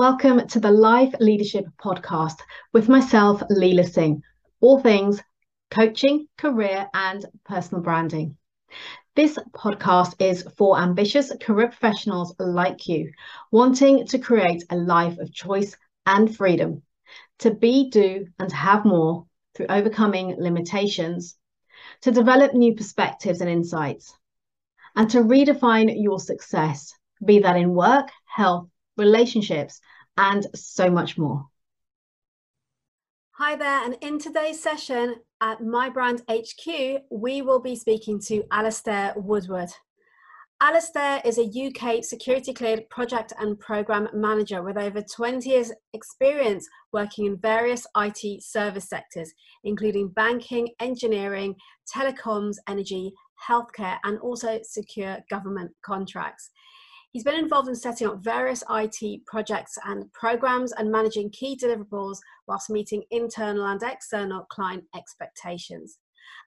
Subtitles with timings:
[0.00, 2.38] Welcome to the Live Leadership Podcast
[2.72, 4.22] with myself, Leela Singh,
[4.62, 5.20] all things
[5.70, 8.38] coaching, career, and personal branding.
[9.14, 13.12] This podcast is for ambitious career professionals like you,
[13.50, 15.76] wanting to create a life of choice
[16.06, 16.80] and freedom,
[17.40, 21.36] to be, do, and have more through overcoming limitations,
[22.00, 24.14] to develop new perspectives and insights,
[24.96, 29.80] and to redefine your success, be that in work, health, relationships,
[30.16, 31.46] and so much more.
[33.32, 39.14] Hi there, and in today's session at mi-brand HQ, we will be speaking to Alistair
[39.16, 39.70] Woodward.
[40.62, 46.68] Alistair is a UK security cleared project and program manager with over 20 years' experience
[46.92, 49.32] working in various IT service sectors,
[49.64, 51.54] including banking, engineering,
[51.90, 53.10] telecoms, energy,
[53.48, 56.50] healthcare, and also secure government contracts.
[57.12, 62.18] He's been involved in setting up various IT projects and programs and managing key deliverables
[62.46, 65.98] whilst meeting internal and external client expectations.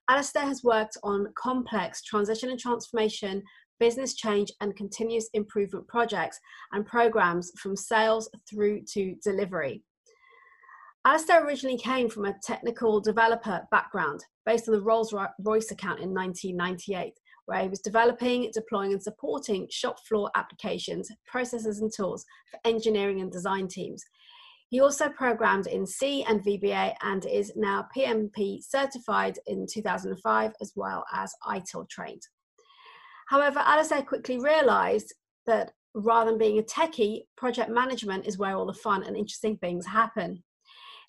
[0.08, 3.42] Alistair has worked on complex transition and transformation,
[3.78, 6.40] business change, and continuous improvement projects
[6.72, 9.82] and programs from sales through to delivery.
[11.06, 16.14] Alistair originally came from a technical developer background based on the Rolls Royce account in
[16.14, 17.12] 1998
[17.46, 23.20] where he was developing, deploying, and supporting shop floor applications, processes, and tools for engineering
[23.20, 24.02] and design teams.
[24.68, 30.72] He also programmed in C and VBA and is now PMP certified in 2005 as
[30.74, 32.22] well as ITIL trained.
[33.28, 35.14] However, Alistair quickly realized
[35.46, 39.56] that rather than being a techie, project management is where all the fun and interesting
[39.58, 40.42] things happen.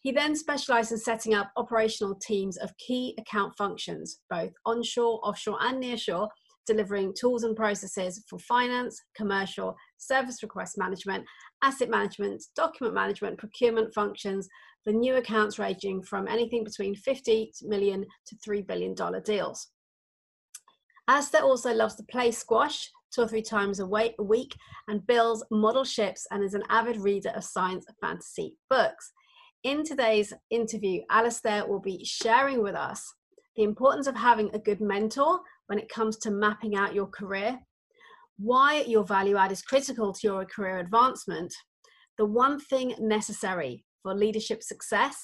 [0.05, 5.57] He then specialised in setting up operational teams of key account functions, both onshore, offshore,
[5.61, 6.29] and nearshore,
[6.67, 11.25] delivering tools and processes for finance, commercial, service request management,
[11.63, 14.47] asset management, document management, procurement functions
[14.83, 18.93] for new accounts ranging from anything between 50 million to $3 billion
[19.23, 19.69] deals.
[21.07, 24.55] Alistair also loves to play squash two or three times a week
[24.87, 29.11] and builds model ships and is an avid reader of science fantasy books.
[29.65, 33.03] In today's interview, Alistair will be sharing with us
[33.55, 37.57] the importance of having a good mentor when it comes to mapping out your career,
[38.37, 41.51] why your value add is critical to your career advancement,
[42.19, 45.19] the one thing necessary for leadership success,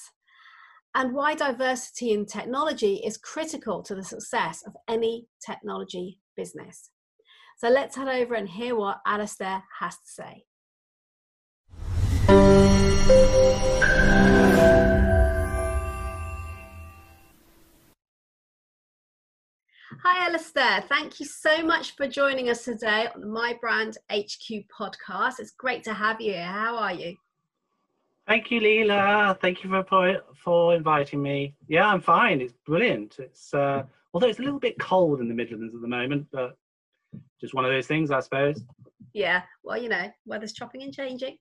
[0.96, 6.90] and why diversity in technology is critical to the success of any technology business.
[7.58, 10.46] So let's head over and hear what Alistair has to say.
[20.04, 20.82] Hi, Alistair.
[20.88, 25.34] Thank you so much for joining us today on the mi-brand HQ podcast.
[25.38, 26.42] It's great to have you here.
[26.42, 27.14] How are you?
[28.26, 29.40] Thank you, Leela.
[29.40, 31.54] Thank you for for inviting me.
[31.68, 32.40] Yeah, I'm fine.
[32.40, 33.20] It's brilliant.
[33.20, 36.56] It's uh, although it's a little bit cold in the Midlands at the moment, but
[37.40, 38.60] just one of those things, I suppose.
[39.14, 41.36] Yeah, well, you know, weather's chopping and changing.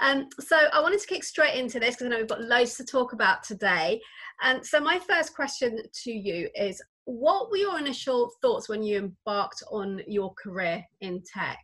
[0.00, 2.76] Um, so I wanted to kick straight into this because I know we've got loads
[2.76, 4.00] to talk about today.
[4.42, 8.98] And so my first question to you is, what were your initial thoughts when you
[8.98, 11.58] embarked on your career in tech?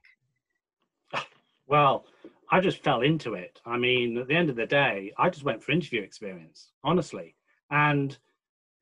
[1.67, 2.05] Well,
[2.51, 3.61] I just fell into it.
[3.65, 7.37] I mean, at the end of the day, I just went for interview experience, honestly.
[7.71, 8.17] And,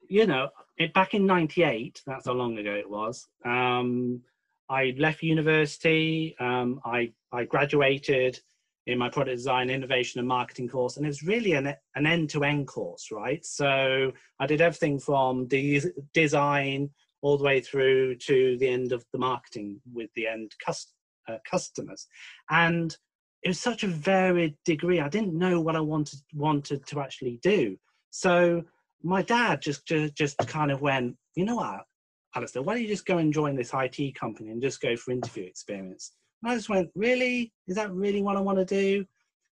[0.08, 4.20] you know, it, back in 98, that's how long ago it was, um,
[4.68, 8.40] I left university, um, I, I graduated
[8.86, 13.10] in my product design, innovation, and marketing course, and it's really an, an end-to-end course,
[13.10, 13.44] right?
[13.44, 16.90] So I did everything from de- design
[17.22, 20.52] all the way through to the end of the marketing with the end
[21.28, 22.06] uh, customers,
[22.50, 22.96] and
[23.42, 25.00] it was such a varied degree.
[25.00, 27.76] I didn't know what I wanted wanted to actually do.
[28.10, 28.64] So
[29.02, 31.84] my dad just just, just kind of went, you know what,
[32.34, 35.12] Alistair, why don't you just go and join this IT company and just go for
[35.12, 36.12] interview experience?
[36.44, 37.54] And I just went, really?
[37.66, 39.06] Is that really what I want to do?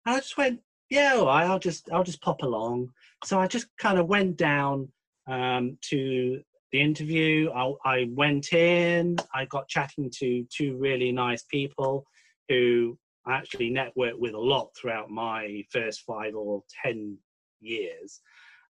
[0.05, 0.59] And I just went,
[0.91, 2.89] yeah, all right, I'll just I'll just pop along.
[3.25, 4.89] So I just kind of went down
[5.27, 6.39] um, to
[6.71, 7.49] the interview.
[7.49, 9.17] I, I went in.
[9.33, 12.05] I got chatting to two really nice people
[12.47, 12.95] who
[13.25, 17.17] I actually networked with a lot throughout my first five or ten
[17.59, 18.21] years.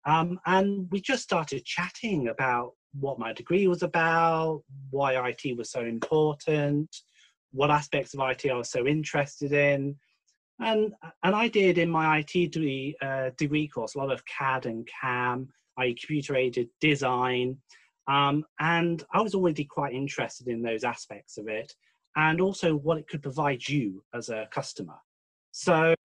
[0.06, 5.72] Um, and we just started chatting about what my degree was about, why IT was
[5.72, 6.96] so important,
[7.52, 9.96] what aspects of IT I was so interested in.
[10.60, 10.94] And,
[11.24, 14.88] and I did in my IT degree, uh, degree course a lot of CAD and
[15.02, 17.58] CAM, I computer aided design.
[18.08, 21.74] Um, and I was already quite interested in those aspects of it
[22.16, 24.98] and also what it could provide you as a customer.
[25.52, 25.96] So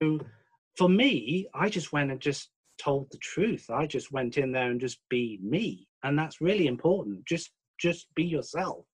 [0.76, 3.70] for me, I just went and just told the truth.
[3.70, 7.25] I just went in there and just be me, and that's really important.
[7.25, 8.87] Just just be yourself,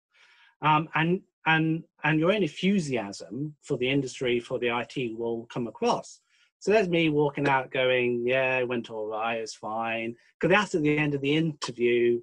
[0.60, 5.66] um, and and and your own enthusiasm for the industry for the IT will come
[5.66, 6.20] across.
[6.60, 9.38] So there's me walking out, going, "Yeah, it went all right.
[9.38, 12.20] It's fine." Because they asked at the end of the interview,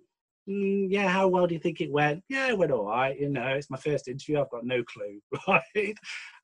[0.50, 3.20] mm, "Yeah, how well do you think it went?" "Yeah, it went all right.
[3.20, 4.40] You know, it's my first interview.
[4.40, 5.96] I've got no clue, right?"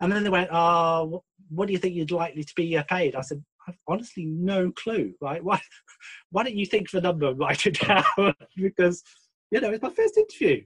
[0.01, 3.21] And then they went, "Oh, what do you think you'd likely to be paid?" I
[3.21, 5.13] said, I've honestly no clue.
[5.21, 5.43] Right?
[5.43, 5.61] Why,
[6.31, 8.33] why don't you think of a number and write it down?
[8.55, 9.03] because
[9.51, 10.63] you know it's my first interview,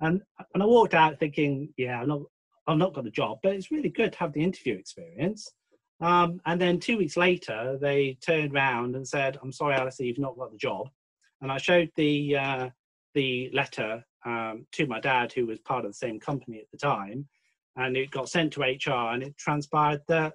[0.00, 0.20] and
[0.54, 2.22] and I walked out thinking, yeah, I'm not,
[2.66, 5.50] I've not got a job, but it's really good to have the interview experience.
[6.00, 10.18] Um, and then two weeks later, they turned around and said, "I'm sorry, Alistair, you've
[10.18, 10.88] not got the job."
[11.42, 12.68] And I showed the uh,
[13.14, 16.78] the letter um, to my dad, who was part of the same company at the
[16.78, 17.28] time,
[17.76, 20.34] and it got sent to HR, and it transpired that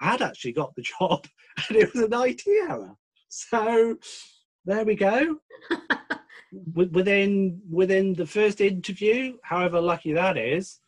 [0.00, 1.26] I had actually got the job,
[1.68, 2.94] and it was an IT error.
[3.28, 3.96] So
[4.64, 5.38] there we go.
[6.74, 10.80] within within the first interview, however lucky that is,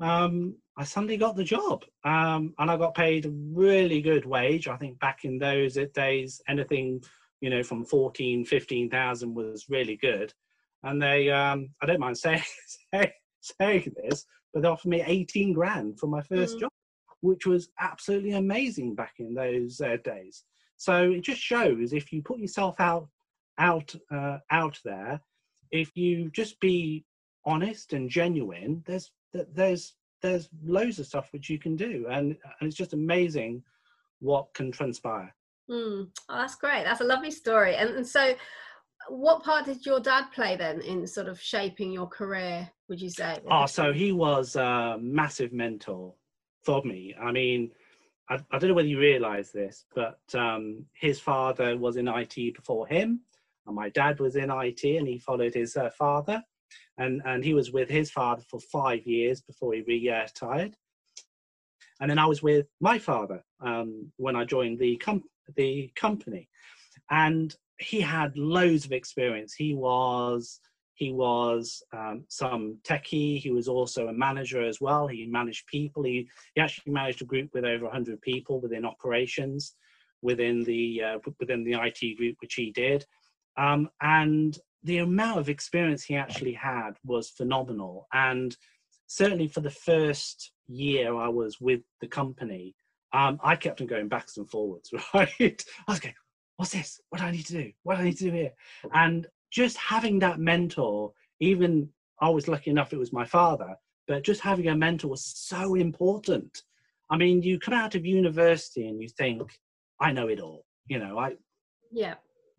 [0.00, 4.68] um, I suddenly got the job, um, and I got paid a really good wage.
[4.68, 7.02] I think back in those days, anything
[7.40, 10.32] you know from 14, 15,000 was really good.
[10.84, 12.42] And they, um, I don't mind saying
[13.40, 16.60] saying this, but they offered me 18 grand for my first mm.
[16.60, 16.70] job
[17.22, 20.44] which was absolutely amazing back in those uh, days.
[20.76, 23.08] So it just shows if you put yourself out
[23.58, 25.20] out uh, out there,
[25.70, 27.04] if you just be
[27.44, 32.68] honest and genuine, there's there's there's loads of stuff which you can do, and and
[32.68, 33.62] it's just amazing
[34.20, 35.34] what can transpire.
[35.70, 36.08] Mm.
[36.28, 36.84] Oh, that's great.
[36.84, 37.76] That's a lovely story.
[37.76, 38.34] And, and so,
[39.08, 42.70] what part did your dad play then in sort of shaping your career?
[42.88, 43.38] Would you say?
[43.50, 46.14] Oh, so he was a massive mentor
[46.62, 47.14] for me.
[47.20, 47.70] I mean,
[48.28, 52.54] I, I don't know whether you realise this, but um, his father was in IT
[52.54, 53.20] before him,
[53.66, 56.42] and my dad was in IT, and he followed his uh, father,
[56.98, 60.74] and and he was with his father for five years before he retired,
[62.00, 65.24] and then I was with my father um, when I joined the com-
[65.56, 66.48] the company,
[67.10, 69.54] and he had loads of experience.
[69.54, 70.60] He was
[70.94, 73.40] he was um, some techie.
[73.40, 75.08] He was also a manager as well.
[75.08, 76.04] He managed people.
[76.04, 79.74] He, he actually managed a group with over 100 people within operations,
[80.20, 83.04] within the uh, within the IT group, which he did.
[83.56, 88.08] Um, and the amount of experience he actually had was phenomenal.
[88.12, 88.56] And
[89.06, 92.74] certainly for the first year I was with the company,
[93.12, 94.90] um, I kept on going backwards and forwards.
[95.14, 95.64] Right?
[95.86, 96.14] I was going,
[96.56, 97.00] what's this?
[97.10, 97.72] What do I need to do?
[97.82, 98.52] What do I need to do here?
[98.92, 101.88] And just having that mentor, even
[102.20, 103.76] I was lucky enough it was my father,
[104.08, 106.62] but just having a mentor was so important.
[107.10, 109.42] I mean, you come out of university and you think,
[110.00, 110.64] I know it all.
[110.86, 111.34] You know, I
[111.92, 112.14] yeah,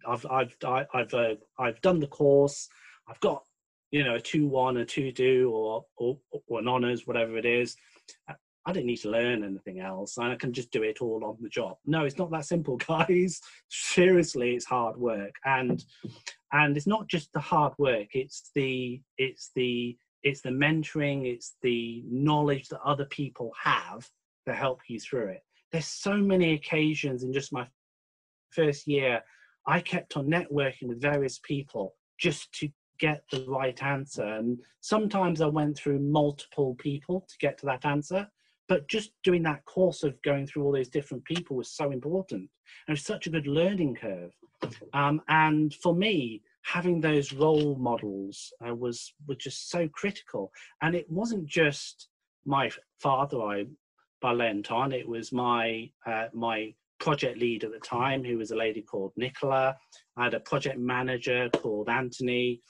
[0.08, 0.56] I've I've
[0.94, 2.68] I've uh, I've done the course.
[3.08, 3.44] I've got
[3.92, 6.18] you know a two one, a two do, or, or
[6.48, 7.76] or an honors, whatever it is.
[8.66, 10.18] I don't need to learn anything else.
[10.18, 11.78] I can just do it all on the job.
[11.86, 13.42] No, it's not that simple, guys.
[13.70, 15.84] Seriously, it's hard work, and
[16.52, 18.08] and it's not just the hard work.
[18.14, 21.26] It's the it's the it's the mentoring.
[21.26, 24.10] It's the knowledge that other people have
[24.48, 25.42] to help you through it.
[25.72, 27.68] There's so many occasions in just my
[28.52, 29.22] first year,
[29.66, 34.24] I kept on networking with various people just to get the right answer.
[34.24, 38.28] And sometimes I went through multiple people to get to that answer
[38.68, 42.50] but just doing that course of going through all those different people was so important.
[42.88, 44.32] And it was such a good learning curve.
[44.94, 50.52] Um, and for me having those role models uh, was was just so critical.
[50.82, 52.08] And it wasn't just
[52.46, 53.66] my father i
[54.22, 58.56] by on it was my uh, my project lead at the time who was a
[58.56, 59.76] lady called nicola.
[60.18, 62.62] I had a project manager called anthony.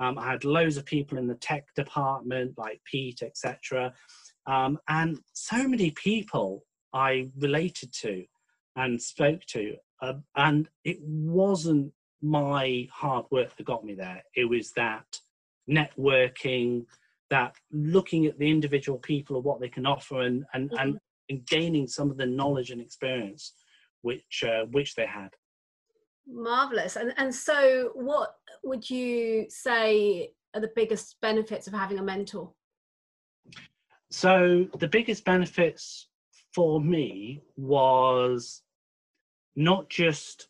[0.00, 3.92] Um, i had loads of people in the tech department like pete etc
[4.46, 8.24] um, and so many people I related to
[8.76, 14.22] and spoke to, uh, and it wasn't my hard work that got me there.
[14.34, 15.04] It was that
[15.70, 16.86] networking,
[17.30, 20.78] that looking at the individual people and what they can offer, and and, mm-hmm.
[20.78, 23.52] and, and gaining some of the knowledge and experience
[24.02, 25.30] which uh, which they had.
[26.26, 26.96] Marvelous.
[26.96, 32.52] And and so, what would you say are the biggest benefits of having a mentor?
[34.10, 36.08] So the biggest benefits
[36.54, 38.62] for me was
[39.56, 40.48] not just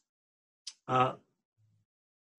[0.89, 1.13] uh,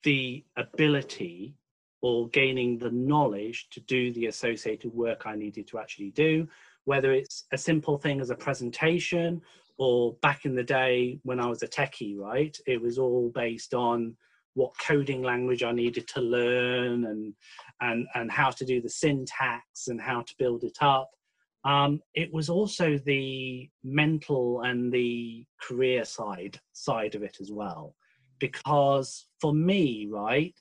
[0.04, 1.56] the ability
[2.02, 6.46] or gaining the knowledge to do the associated work I needed to actually do,
[6.84, 9.42] whether it's a simple thing as a presentation
[9.78, 12.56] or back in the day when I was a techie, right?
[12.68, 14.16] It was all based on
[14.56, 17.34] what coding language I needed to learn and
[17.82, 21.10] and and how to do the syntax and how to build it up.
[21.66, 27.96] Um, it was also the mental and the career side side of it as well,
[28.40, 30.54] because for me, right,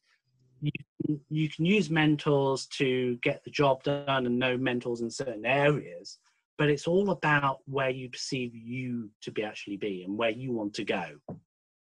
[0.62, 5.44] you you can use mentors to get the job done and know mentors in certain
[5.44, 6.18] areas,
[6.58, 10.52] but it's all about where you perceive you to be actually be and where you
[10.52, 11.04] want to go,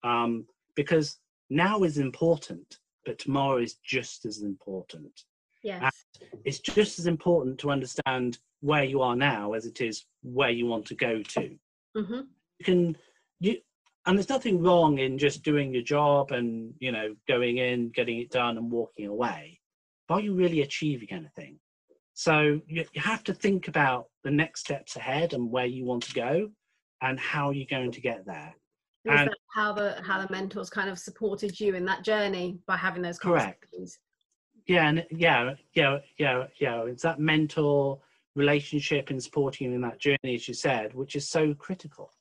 [0.03, 0.45] um,
[0.75, 1.17] because
[1.49, 5.23] now is important, but tomorrow is just as important.
[5.63, 5.81] Yes.
[6.21, 10.49] And it's just as important to understand where you are now as it is where
[10.49, 11.57] you want to go to.
[11.97, 12.21] Mm-hmm.
[12.59, 12.97] You can
[13.39, 13.57] you
[14.05, 18.19] and there's nothing wrong in just doing your job and you know going in, getting
[18.19, 19.59] it done, and walking away.
[20.07, 21.59] But are you really achieving anything?
[22.19, 26.03] So you, you have to think about the next steps ahead and where you want
[26.03, 26.49] to go
[27.01, 28.53] and how you're going to get there.
[29.09, 32.75] And- that how the how the mentors kind of supported you in that journey by
[32.75, 33.67] having those Correct.
[34.67, 38.01] yeah and yeah yeah yeah yeah it's that mentor
[38.35, 42.11] relationship and supporting you in that journey as you said which is so critical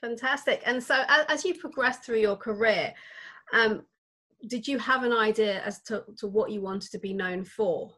[0.00, 0.62] Fantastic.
[0.64, 2.94] And so, as, as you progressed through your career,
[3.52, 3.82] um,
[4.46, 7.92] did you have an idea as to, to what you wanted to be known for?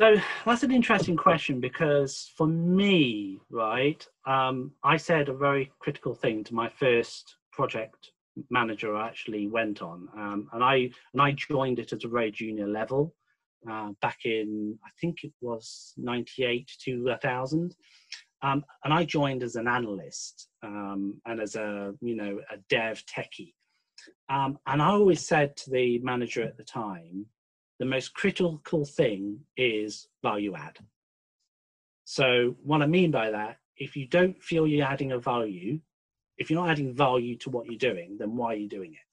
[0.00, 0.16] So
[0.46, 6.42] that's an interesting question because for me right um, i said a very critical thing
[6.42, 8.12] to my first project
[8.48, 10.08] manager I actually went on.
[10.16, 13.14] Um, and i and i joined it at a very junior level
[13.70, 17.74] uh, back in i think it was 98 to 1000
[18.42, 23.02] um, and i joined as an analyst um, and as a you know a dev
[23.04, 23.52] techie.
[24.30, 27.26] Um, and i always said to the manager at the time
[27.80, 30.78] the most critical thing is value add.
[32.04, 35.80] So, what I mean by that, if you don't feel you're adding a value,
[36.36, 39.06] if you're not adding value to what you're doing, then why are you doing it?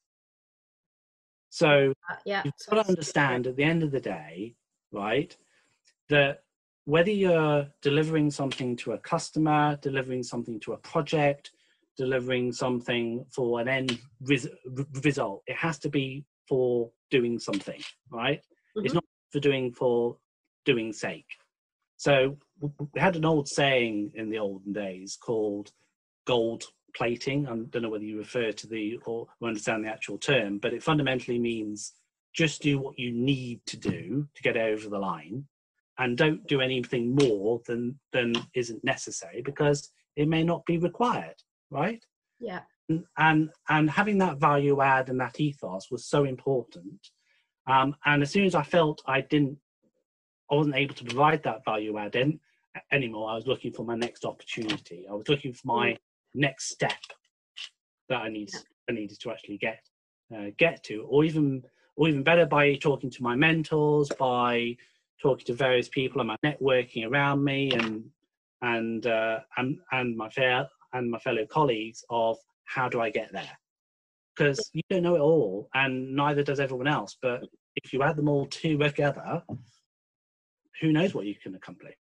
[1.49, 2.41] So, Uh, yeah.
[2.43, 4.55] you've got to understand at the end of the day,
[4.91, 5.35] right,
[6.09, 6.43] that
[6.83, 11.51] whether you're delivering something to a customer, delivering something to a project,
[11.95, 14.49] delivering something for an end res-
[15.03, 17.81] result, it has to be for doing something,
[18.11, 18.41] right?
[18.83, 18.95] It's Mhm.
[18.95, 20.17] not for doing for
[20.65, 21.29] doing sake.
[21.97, 22.69] So we
[22.99, 25.71] had an old saying in the olden days called
[26.25, 26.65] gold
[26.95, 27.47] plating.
[27.47, 30.83] I don't know whether you refer to the or understand the actual term, but it
[30.83, 31.93] fundamentally means
[32.33, 35.47] just do what you need to do to get over the line
[35.97, 41.41] and don't do anything more than than isn't necessary because it may not be required
[41.71, 42.05] right
[42.39, 42.63] Yeah.
[42.89, 47.09] and and, and having that value add and that ethos was so important
[47.67, 49.57] um, and as soon as i felt i didn't
[50.51, 52.39] i wasn't able to provide that value add in,
[52.91, 55.05] anymore i was looking for my next opportunity.
[55.09, 55.97] I was looking for my
[56.33, 56.91] next step
[58.09, 58.49] that i need
[58.89, 59.79] i needed to actually get
[60.35, 61.63] uh, get to or even
[61.95, 64.75] or even better by talking to my mentors by
[65.21, 68.03] talking to various people and my networking around me and
[68.61, 73.31] and uh, and and my fair and my fellow colleagues of how do I get
[73.31, 73.57] there
[74.37, 77.41] because you don't know it all and neither does everyone else but
[77.75, 79.41] if you add them all together
[80.81, 81.95] who knows what you can accomplish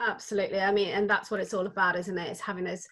[0.00, 0.60] Absolutely.
[0.60, 2.28] I mean, and that's what it's all about, isn't it?
[2.28, 2.86] It's having those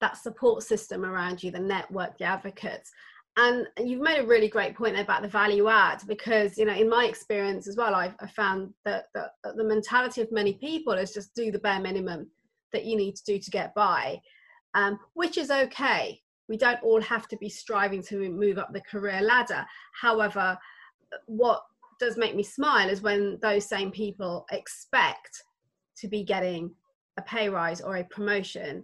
[0.00, 2.90] that support system around you, the network, the advocates.
[3.36, 6.74] And you've made a really great point there about the value add because, you know,
[6.74, 10.54] in my experience as well, I've, I found that, that, that the mentality of many
[10.54, 12.30] people is just do the bare minimum
[12.72, 14.20] that you need to do to get by,
[14.74, 16.20] um, which is okay.
[16.48, 19.64] We don't all have to be striving to move up the career ladder.
[20.00, 20.58] However,
[21.26, 21.62] what
[21.98, 25.42] does make me smile is when those same people expect
[25.96, 26.70] to be getting
[27.16, 28.82] a pay rise or a promotion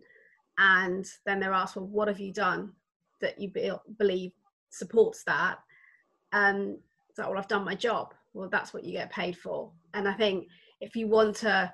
[0.59, 2.73] and then they're asked well what have you done
[3.21, 4.33] that you be- believe
[4.71, 5.59] supports that?
[6.33, 6.79] Um
[7.15, 8.15] so well i've done my job.
[8.33, 9.71] Well that's what you get paid for.
[9.95, 10.47] And i think
[10.81, 11.73] if you want to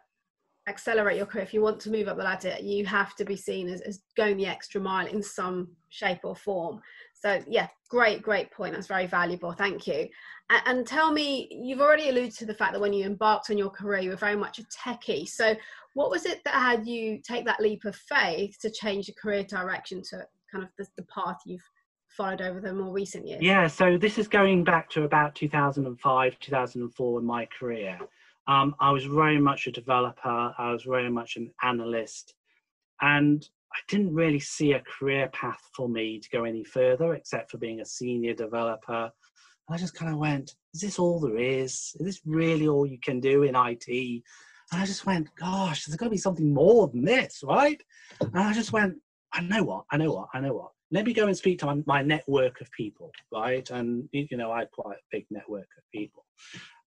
[0.69, 1.45] accelerate your career.
[1.45, 4.01] If you want to move up the ladder you have to be seen as, as
[4.17, 6.81] going the extra mile in some shape or form.
[7.15, 8.75] So yeah great great point.
[8.75, 9.53] That's very valuable.
[9.53, 10.09] Thank you.
[10.51, 13.59] And, and tell me you've already alluded to the fact that when you embarked on
[13.59, 15.29] your career you were very much a techie.
[15.29, 15.55] So
[15.95, 19.45] what was it that had you take that leap of faith to change your career
[19.45, 21.63] direction to kind of the, the path you've
[22.09, 23.43] followed over the more recent years?
[23.43, 27.99] Yeah, so this is going back to about 2005, 2004 in my career.
[28.49, 32.35] Um, I was very much a developer, I was very much an analyst,
[33.01, 37.51] and I didn't really see a career path for me to go any further except
[37.51, 39.11] for being a senior developer.
[39.69, 41.95] And I just kind of went, is this all there is?
[41.99, 44.23] Is this really all you can do in IT?
[44.73, 47.81] And I just went, gosh, there's got to be something more than this, right?
[48.21, 48.97] And I just went,
[49.33, 50.71] I know what, I know what, I know what.
[50.91, 53.69] Let me go and speak to my, my network of people, right?
[53.71, 56.25] And, you know, I had quite a big network of people.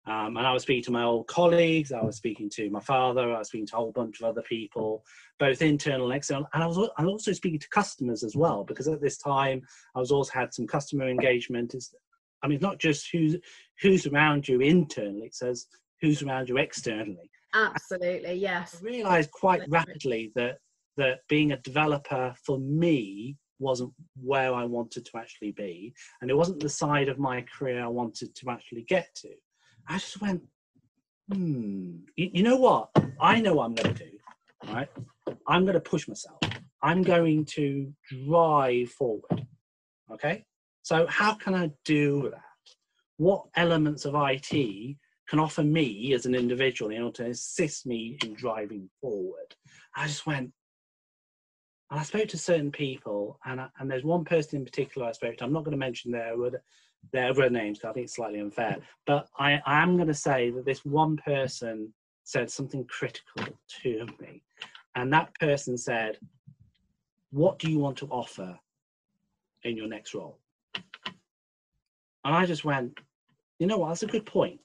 [0.06, 3.34] Um, and I was speaking to my old colleagues, I was speaking to my father,
[3.34, 5.04] I was speaking to a whole bunch of other people,
[5.38, 6.48] both internal and external.
[6.54, 9.62] And I was, I was also speaking to customers as well, because at this time
[9.96, 11.74] I was also had some customer engagement.
[11.74, 11.94] It's,
[12.42, 13.36] I mean, not just who's,
[13.82, 15.68] who's around you internally, it says
[16.02, 17.30] who's around you externally.
[17.54, 18.78] Absolutely, yes.
[18.82, 20.58] I realized quite rapidly that,
[20.98, 23.92] that being a developer for me wasn't
[24.22, 25.94] where I wanted to actually be.
[26.22, 29.30] And it wasn't the side of my career I wanted to actually get to.
[29.90, 30.44] I just went,
[31.32, 32.90] hmm, you, you know what?
[33.20, 34.12] I know what I'm going to do,
[34.72, 34.88] right?
[35.48, 36.38] I'm going to push myself.
[36.84, 37.92] I'm going to
[38.28, 39.48] drive forward.
[40.12, 40.46] Okay.
[40.84, 42.44] So, how can I do that?
[43.18, 44.96] What elements of IT
[45.28, 49.56] can offer me as an individual in order to assist me in driving forward?
[49.96, 50.52] I just went,
[51.90, 55.14] and I spoke to certain people, and, I, and there's one person in particular I
[55.14, 55.44] spoke to.
[55.44, 56.38] I'm not going to mention their
[57.12, 58.78] their other names I think it's slightly unfair.
[59.06, 63.46] But I, I am going to say that this one person said something critical
[63.82, 64.44] to me,
[64.96, 66.18] and that person said,
[67.32, 68.60] "What do you want to offer
[69.64, 70.40] in your next role?"
[72.26, 73.00] And I just went,
[73.60, 73.90] "You know what?
[73.90, 74.60] That's a good point."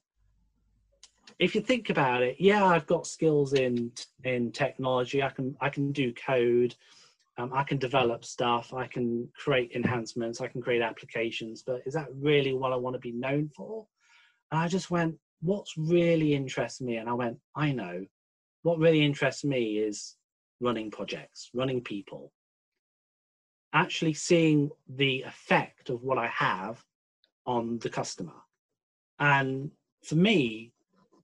[1.38, 3.92] If you think about it, yeah, I've got skills in
[4.24, 5.22] in technology.
[5.22, 6.74] I can I can do code.
[7.36, 11.94] Um, I can develop stuff, I can create enhancements, I can create applications, but is
[11.94, 13.86] that really what I want to be known for?
[14.52, 16.96] And I just went, what's really interests me?
[16.96, 18.06] And I went, I know.
[18.62, 20.16] What really interests me is
[20.60, 22.32] running projects, running people,
[23.72, 26.82] actually seeing the effect of what I have
[27.46, 28.40] on the customer.
[29.18, 29.70] And
[30.04, 30.72] for me,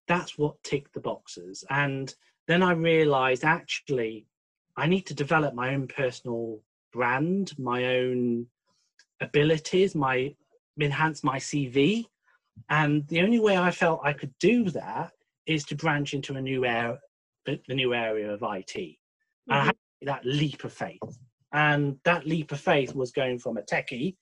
[0.09, 1.64] that's what ticked the boxes.
[1.70, 2.12] And
[2.49, 4.27] then I realized actually
[4.81, 6.59] I need to develop my own personal
[6.90, 8.47] brand, my own
[9.21, 10.35] abilities, my
[10.81, 12.07] enhance my CV.
[12.71, 15.12] And the only way I felt I could do that
[15.45, 16.99] is to branch into a new area,
[17.45, 18.75] the new area of IT.
[18.75, 19.53] Mm-hmm.
[19.53, 20.99] And I had that leap of faith.
[21.53, 24.16] And that leap of faith was going from a techie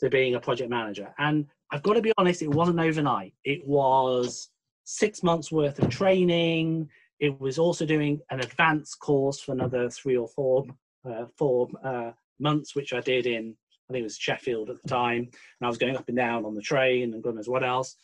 [0.00, 1.14] to being a project manager.
[1.18, 3.34] And I've got to be honest, it wasn't overnight.
[3.44, 4.48] It was
[4.82, 6.88] six months worth of training.
[7.22, 10.66] It was also doing an advanced course for another three or four
[11.08, 13.56] uh, four uh, months, which I did in
[13.88, 16.44] I think it was Sheffield at the time, and I was going up and down
[16.44, 17.96] on the train and goodness what else,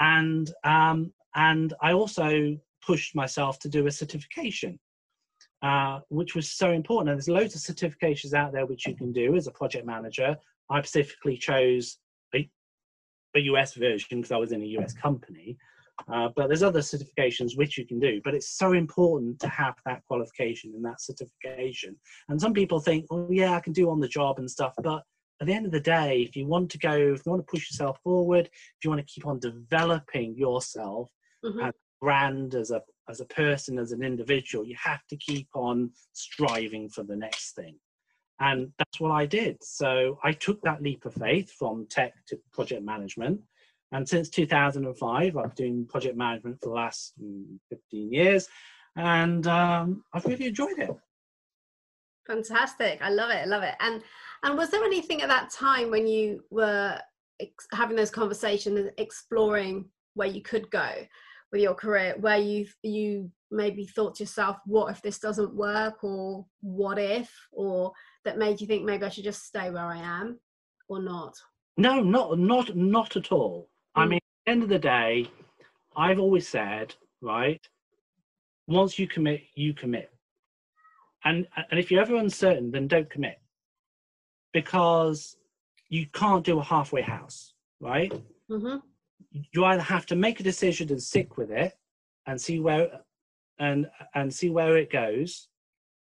[0.00, 4.78] and um, and I also pushed myself to do a certification,
[5.60, 7.10] uh, which was so important.
[7.10, 10.34] And there's loads of certifications out there which you can do as a project manager.
[10.70, 11.98] I specifically chose
[12.34, 12.48] a,
[13.36, 15.58] a US version because I was in a US company,
[16.12, 19.74] uh, but there's other certifications which you can do, but it's so important to have
[19.84, 21.96] that qualification and that certification.
[22.28, 25.02] And some people think, oh yeah, I can do on the job and stuff, but
[25.40, 27.50] at the end of the day, if you want to go, if you want to
[27.50, 31.10] push yourself forward, if you want to keep on developing yourself
[31.44, 31.58] mm-hmm.
[31.60, 35.48] as a brand, as a as a person, as an individual, you have to keep
[35.54, 37.76] on striving for the next thing.
[38.38, 39.56] And that's what I did.
[39.62, 43.40] So I took that leap of faith from tech to project management.
[43.92, 48.48] And since 2005, I've been doing project management for the last mm, 15 years,
[48.96, 50.90] and um, I've really enjoyed it.
[52.26, 53.00] Fantastic!
[53.02, 53.42] I love it.
[53.42, 53.74] I love it.
[53.80, 54.02] And
[54.42, 56.98] and was there anything at that time when you were
[57.40, 60.90] ex- having those conversations, exploring where you could go
[61.50, 66.02] with your career, where you you maybe thought to yourself, "What if this doesn't work?"
[66.02, 67.92] or "What if?" or
[68.24, 70.38] that made you think maybe I should just stay where I am,
[70.88, 71.34] or not?
[71.76, 73.68] No, not not not at all.
[73.94, 75.28] I mean, at the end of the day,
[75.96, 77.60] I've always said, right,
[78.66, 80.10] once you commit, you commit.
[81.24, 83.38] And and if you're ever uncertain, then don't commit.
[84.52, 85.36] Because
[85.88, 88.12] you can't do a halfway house, right?
[88.50, 88.78] Mm-hmm.
[89.52, 91.74] You either have to make a decision and stick with it
[92.26, 92.88] and see where
[93.58, 95.48] and and see where it goes,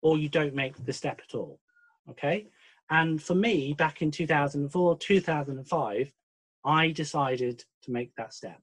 [0.02, 1.60] or you don't make the step at all.
[2.10, 2.48] Okay.
[2.90, 6.12] And for me, back in 2004, 2005,
[6.66, 8.60] I decided to make that step.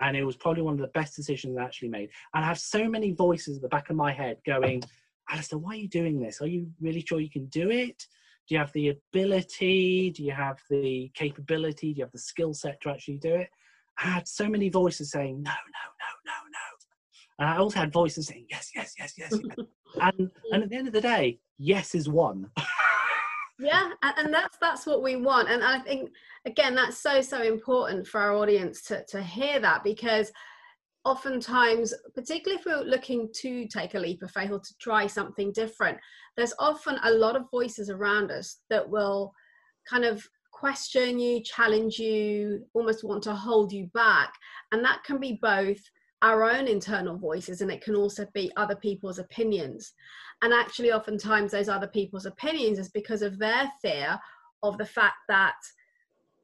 [0.00, 2.10] And it was probably one of the best decisions I actually made.
[2.34, 4.82] And I have so many voices at the back of my head going,
[5.30, 6.42] Alistair, why are you doing this?
[6.42, 8.06] Are you really sure you can do it?
[8.48, 10.10] Do you have the ability?
[10.10, 11.94] Do you have the capability?
[11.94, 13.48] Do you have the skill set to actually do it?
[13.98, 17.38] I had so many voices saying, no, no, no, no, no.
[17.38, 19.32] And I also had voices saying, yes, yes, yes, yes.
[19.32, 19.66] yes.
[20.00, 22.50] and, and at the end of the day, yes is one.
[23.58, 26.10] yeah and that's that's what we want and i think
[26.44, 30.32] again that's so so important for our audience to to hear that because
[31.04, 35.52] oftentimes, particularly if we're looking to take a leap of faith or to try something
[35.52, 35.98] different,
[36.36, 39.32] there's often a lot of voices around us that will
[39.88, 44.32] kind of question you, challenge you, almost want to hold you back.
[44.72, 45.78] And that can be both
[46.24, 49.92] our own internal voices and it can also be other people's opinions.
[50.42, 54.18] And actually, oftentimes, those other people's opinions is because of their fear
[54.62, 55.54] of the fact that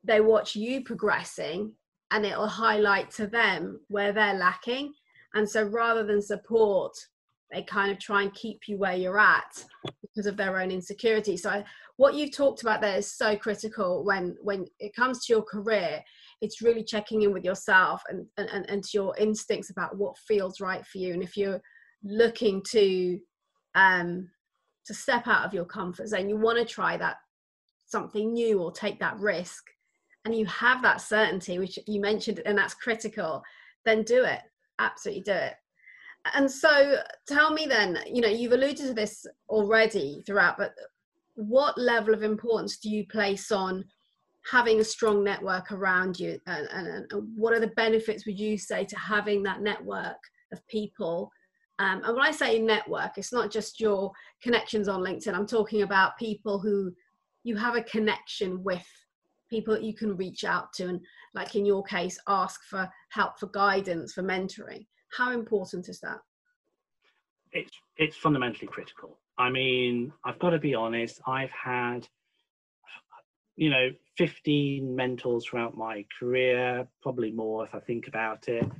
[0.04, 1.72] they watch you progressing
[2.10, 4.92] and it'll highlight to them where they're lacking.
[5.34, 6.92] And so rather than support,
[7.50, 9.64] they kind of try and keep you where you're at
[10.02, 11.38] because of their own insecurity.
[11.38, 11.64] So
[11.96, 16.02] what you've talked about there is so critical when when it comes to your career.
[16.40, 20.60] It's really checking in with yourself and, and, and to your instincts about what feels
[20.60, 21.12] right for you.
[21.12, 21.60] And if you're
[22.02, 23.18] looking to
[23.74, 24.28] um
[24.86, 27.16] to step out of your comfort zone, you want to try that
[27.86, 29.64] something new or take that risk
[30.24, 33.42] and you have that certainty, which you mentioned, and that's critical,
[33.84, 34.40] then do it.
[34.78, 35.54] Absolutely do it.
[36.34, 40.72] And so tell me then, you know, you've alluded to this already throughout, but
[41.34, 43.84] what level of importance do you place on
[44.50, 46.38] having a strong network around you?
[46.46, 50.18] And, and, and what are the benefits, would you say, to having that network
[50.52, 51.30] of people?
[51.78, 55.34] Um, and when I say network, it's not just your connections on LinkedIn.
[55.34, 56.92] I'm talking about people who
[57.44, 58.86] you have a connection with
[59.50, 61.00] people that you can reach out to and
[61.34, 66.18] like in your case ask for help for guidance for mentoring how important is that
[67.52, 72.06] it's it's fundamentally critical i mean i've got to be honest i've had
[73.56, 73.88] you know
[74.20, 78.70] 15 mentors throughout my career probably more if i think about it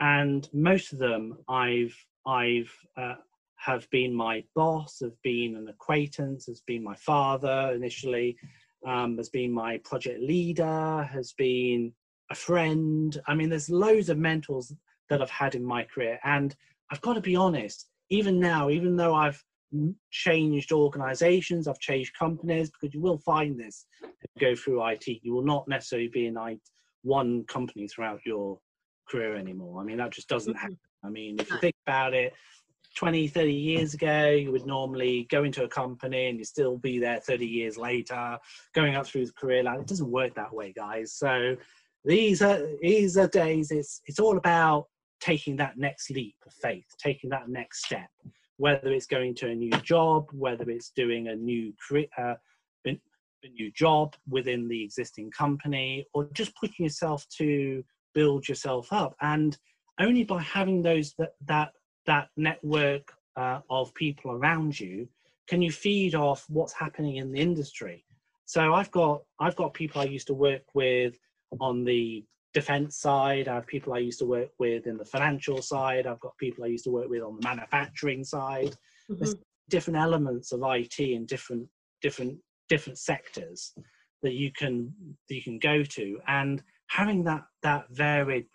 [0.00, 1.94] and most of them i've
[2.26, 3.16] i've uh,
[3.56, 8.38] have been my boss have been an acquaintance has been my father initially
[8.86, 11.92] um, has been my project leader, has been
[12.30, 13.20] a friend.
[13.26, 14.72] I mean, there's loads of mentors
[15.10, 16.18] that I've had in my career.
[16.24, 16.54] And
[16.90, 19.42] I've got to be honest, even now, even though I've
[20.10, 23.86] changed organizations, I've changed companies, because you will find this
[24.38, 25.06] go through IT.
[25.22, 26.36] You will not necessarily be in
[27.02, 28.58] one company throughout your
[29.08, 29.80] career anymore.
[29.80, 30.60] I mean, that just doesn't mm-hmm.
[30.60, 30.78] happen.
[31.04, 32.32] I mean, if you think about it,
[32.96, 36.98] 20, 30 years ago, you would normally go into a company and you still be
[36.98, 38.38] there 30 years later,
[38.74, 39.80] going up through the career ladder.
[39.82, 41.12] It doesn't work that way, guys.
[41.12, 41.56] So
[42.04, 43.70] these are these are days.
[43.70, 44.86] It's it's all about
[45.20, 48.08] taking that next leap of faith, taking that next step.
[48.58, 51.72] Whether it's going to a new job, whether it's doing a new
[52.18, 52.34] uh,
[52.86, 59.14] a new job within the existing company, or just pushing yourself to build yourself up.
[59.20, 59.56] And
[60.00, 61.72] only by having those that that
[62.06, 65.08] that network uh, of people around you
[65.48, 68.04] can you feed off what's happening in the industry
[68.44, 71.18] so i've got i've got people i used to work with
[71.60, 72.24] on the
[72.60, 76.20] defense side i have people i used to work with in the financial side i've
[76.20, 78.74] got people i used to work with on the manufacturing side.
[79.10, 79.16] Mm-hmm.
[79.18, 79.36] there's
[79.68, 81.68] different elements of it in different
[82.00, 82.38] different
[82.68, 83.72] different sectors
[84.22, 84.92] that you can
[85.28, 86.18] that you can go to.
[86.26, 88.46] And having that that varied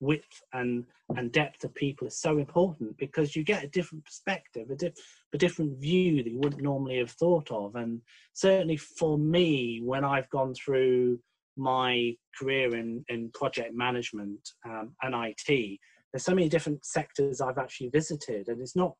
[0.00, 0.84] width and
[1.16, 4.94] and depth of people is so important because you get a different perspective a, diff,
[5.34, 7.74] a different view that you wouldn't normally have thought of.
[7.74, 8.00] And
[8.32, 11.18] certainly for me when i've gone through
[11.60, 15.78] my career in in project management um, and it
[16.12, 18.94] there's so many different sectors i've actually visited and it's not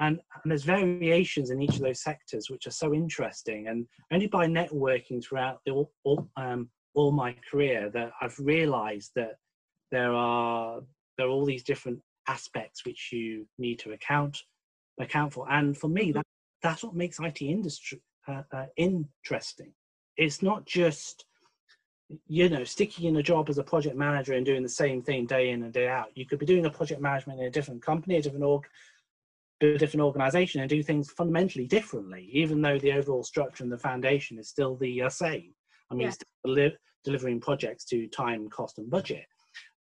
[0.00, 4.28] and, and there's variations in each of those sectors which are so interesting and only
[4.28, 9.36] by networking throughout the all, um, all my career that I've realized that
[9.90, 10.80] there are
[11.16, 14.38] there are all these different aspects which you need to account
[15.00, 16.24] account for and for me that
[16.62, 19.72] that's what makes IT industry uh, uh, interesting.
[20.16, 21.24] It's not just
[22.26, 25.26] you know sticking in a job as a project manager and doing the same thing
[25.26, 27.82] day in and day out you could be doing a project management in a different
[27.82, 28.64] company a different org
[29.60, 33.76] a different organization and do things fundamentally differently even though the overall structure and the
[33.76, 35.52] foundation is still the uh, same
[35.90, 36.10] i mean
[36.46, 36.68] yeah
[37.04, 39.24] delivering projects to time, cost, and budget.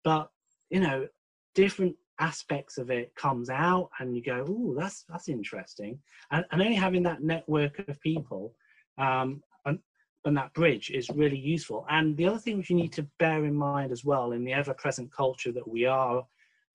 [0.03, 0.29] But
[0.69, 1.07] you know,
[1.55, 5.99] different aspects of it comes out, and you go, "Oh, that's that's interesting."
[6.31, 8.53] And, and only having that network of people
[8.97, 9.41] um,
[10.27, 11.85] and, that bridge is really useful.
[11.89, 14.53] And the other thing which you need to bear in mind as well, in the
[14.53, 16.25] ever-present culture that we are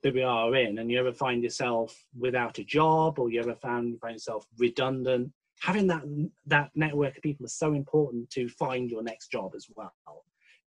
[0.03, 3.55] that we are in, and you ever find yourself without a job, or you ever
[3.55, 6.03] found, find yourself redundant, having that
[6.47, 9.95] that network of people is so important to find your next job as well.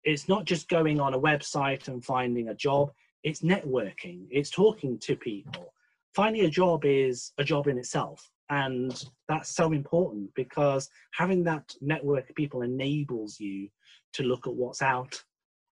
[0.04, 2.92] It's not just going on a website and finding a job.
[3.22, 4.26] It's networking.
[4.30, 5.72] It's talking to people.
[6.14, 11.72] Finding a job is a job in itself and that's so important because having that
[11.80, 13.68] network of people enables you
[14.12, 15.22] to look at what's out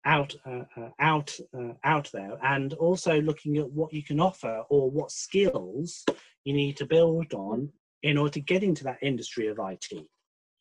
[0.05, 4.63] out uh, uh, out uh, out there and also looking at what you can offer
[4.71, 6.05] or what skills
[6.45, 7.69] you need to build on
[8.03, 10.07] in order to get into that industry of IT.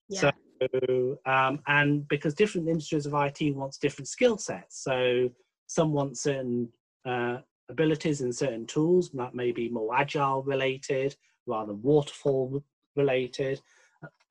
[0.09, 0.19] Yeah.
[0.19, 4.83] So um, and because different industries of IT wants different skill sets.
[4.83, 5.29] So
[5.67, 6.69] some want certain
[7.05, 7.37] uh,
[7.69, 11.15] abilities in certain tools that may be more agile related
[11.47, 12.63] rather waterfall
[12.95, 13.61] related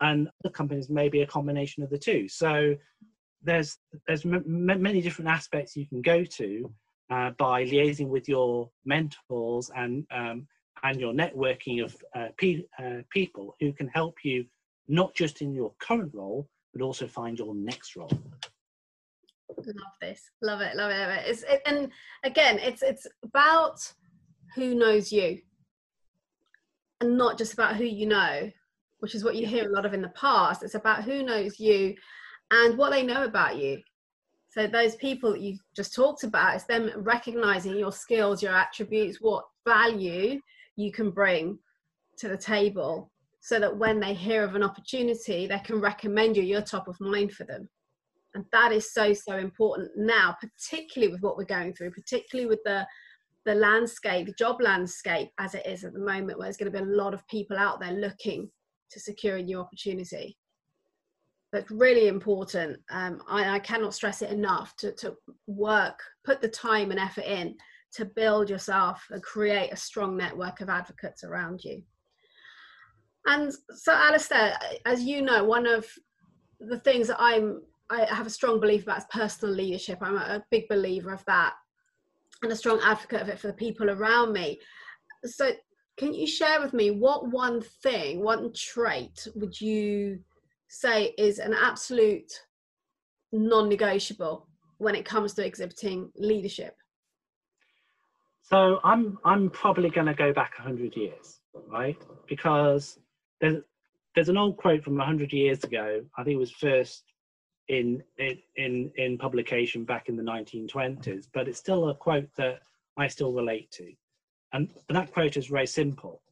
[0.01, 2.29] and other companies may be a combination of the two.
[2.29, 2.77] So
[3.43, 6.73] there's there's m- many different aspects you can go to
[7.11, 10.47] uh, by liaising with your mentors and um,
[10.83, 14.45] and your networking of uh, pe- uh, people who can help you
[14.89, 18.11] not just in your current role but also find your next role.
[19.59, 20.31] Love this.
[20.43, 20.77] Love it.
[20.77, 20.99] Love it.
[20.99, 21.25] Love it.
[21.27, 21.91] It's it, and
[22.25, 23.79] again it's it's about
[24.55, 25.39] who knows you
[27.01, 28.51] and not just about who you know
[29.01, 31.61] which is what you hear a lot of in the past it's about who knows
[31.61, 31.95] you
[32.51, 33.81] and what they know about you.
[34.49, 39.21] So those people that you just talked about, it's them recognizing your skills, your attributes,
[39.21, 40.41] what value
[40.77, 41.59] you can bring
[42.19, 46.43] to the table so that when they hear of an opportunity, they can recommend you,
[46.43, 47.69] you're top of mind for them.
[48.35, 52.61] And that is so, so important now, particularly with what we're going through, particularly with
[52.65, 52.87] the
[53.47, 56.79] the landscape, the job landscape as it is at the moment, where there's going to
[56.79, 58.51] be a lot of people out there looking
[58.91, 60.37] to secure a new opportunity
[61.53, 62.79] that's really important.
[62.91, 65.15] Um, I, I, cannot stress it enough to, to
[65.47, 67.57] work, put the time and effort in
[67.95, 71.83] to build yourself and create a strong network of advocates around you.
[73.27, 75.87] And so, Alistair, as you know, one of
[76.61, 79.99] the things that I'm I have a strong belief about is personal leadership.
[80.01, 81.55] I'm a, a big believer of that
[82.43, 84.61] and a strong advocate of it for the people around me.
[85.25, 85.53] So,
[85.97, 90.19] can you share with me what one thing, one trait would you
[90.69, 92.31] say is an absolute
[93.33, 94.47] non-negotiable
[94.79, 96.75] when it comes to exhibiting leadership?
[98.43, 101.97] So I'm I'm probably going to go back hundred years, right?
[102.29, 102.99] Because
[103.41, 103.63] there's
[104.15, 106.03] there's an old quote from hundred years ago.
[106.17, 107.03] I think it was first
[107.69, 112.61] in in in publication back in the 1920s, but it's still a quote that
[112.97, 113.93] I still relate to,
[114.53, 116.23] and that quote is very simple: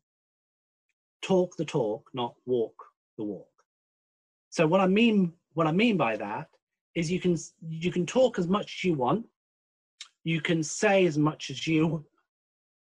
[1.22, 2.76] "Talk the talk, not walk
[3.18, 3.48] the walk."
[4.50, 6.48] So what I mean what I mean by that
[6.94, 7.36] is you can
[7.68, 9.26] you can talk as much as you want,
[10.22, 12.04] you can say as much as you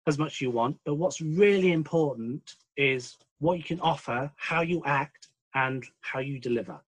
[0.08, 4.62] as much as you want, but what's really important is what you can offer, how
[4.62, 6.80] you act, and how you deliver.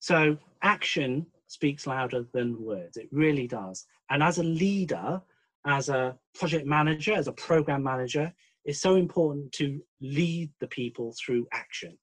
[0.00, 2.96] So action speaks louder than words.
[2.96, 3.86] It really does.
[4.10, 5.22] And as a leader,
[5.66, 8.32] as a project manager, as a program manager,
[8.64, 11.96] it's so important to lead the people through action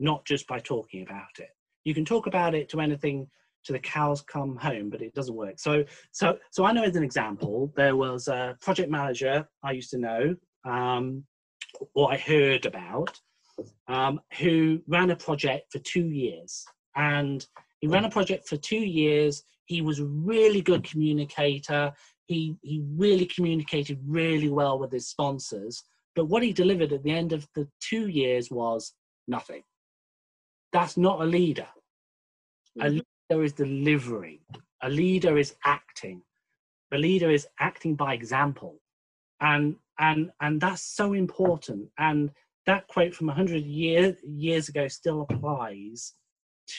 [0.00, 1.50] not just by talking about it.
[1.84, 3.28] You can talk about it to anything
[3.64, 5.58] to the cows come home, but it doesn't work.
[5.58, 9.90] So, so, so I know as an example, there was a project manager I used
[9.90, 11.24] to know, um,
[11.94, 13.18] or I heard about,
[13.88, 16.64] um, who ran a project for two years.
[16.96, 17.46] And
[17.80, 19.42] he ran a project for two years.
[19.66, 21.92] He was a really good communicator.
[22.26, 25.84] He, he really communicated really well with his sponsors.
[26.14, 28.94] But what he delivered at the end of the two years was
[29.26, 29.62] nothing.
[30.72, 31.66] That's not a leader.
[32.80, 32.98] A mm-hmm.
[33.30, 34.40] leader is delivering.
[34.82, 36.22] A leader is acting.
[36.92, 38.80] A leader is acting by example.
[39.40, 41.88] And and and that's so important.
[41.98, 42.30] And
[42.66, 46.14] that quote from 100 year, years ago still applies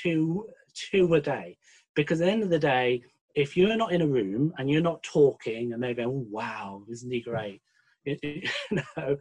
[0.04, 0.48] to
[0.92, 1.58] to a day.
[1.96, 3.02] Because at the end of the day
[3.36, 6.84] if you're not in a room and you're not talking and they're going oh, wow
[6.90, 7.62] isn't he great?
[8.06, 9.18] You know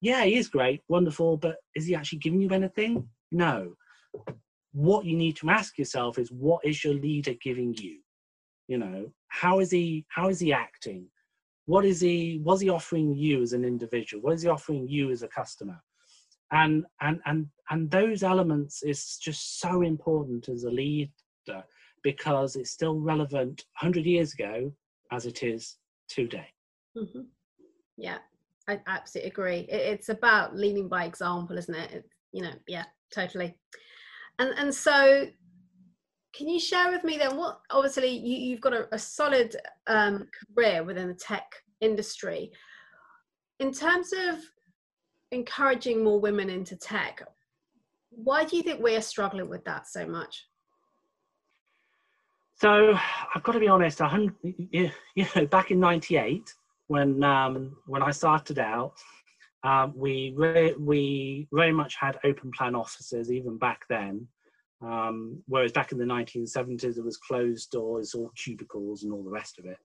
[0.00, 3.08] yeah he is great wonderful but is he actually giving you anything?
[3.30, 3.74] No.
[4.72, 7.98] What you need to ask yourself is what is your leader giving you?
[8.68, 11.06] You know how is he how is he acting?
[11.66, 14.22] What is he what's he offering you as an individual?
[14.22, 15.80] What is he offering you as a customer
[16.52, 21.10] and and and and those elements is just so important as a leader
[22.02, 24.72] because it's still relevant 100 years ago
[25.10, 26.48] as it is today
[26.96, 27.22] mm-hmm.
[27.96, 28.18] yeah
[28.68, 32.04] i absolutely agree it's about leading by example isn't it?
[32.32, 33.54] you know yeah totally
[34.38, 35.26] and and so
[36.34, 39.54] can you share with me then what obviously you, have got a, a solid
[39.86, 41.44] um, career within the tech
[41.82, 42.50] industry
[43.60, 44.38] in terms of
[45.32, 47.22] encouraging more women into tech
[48.10, 50.46] why do you think we're struggling with that so much
[52.54, 52.96] so
[53.34, 54.00] i've got to be honest
[54.42, 54.90] you
[55.34, 56.54] know back in 98
[56.86, 58.94] when um, when i started out
[59.64, 64.26] um, we re- we very much had open plan offices even back then.
[64.80, 69.30] Um, whereas back in the 1970s, it was closed doors, all cubicles, and all the
[69.30, 69.78] rest of it.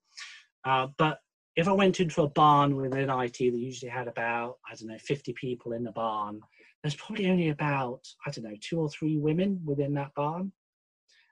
[0.65, 1.19] Uh, but
[1.57, 4.97] if I went into a barn within IT that usually had about, I don't know,
[4.99, 6.39] 50 people in the barn,
[6.83, 10.51] there's probably only about, I don't know, two or three women within that barn.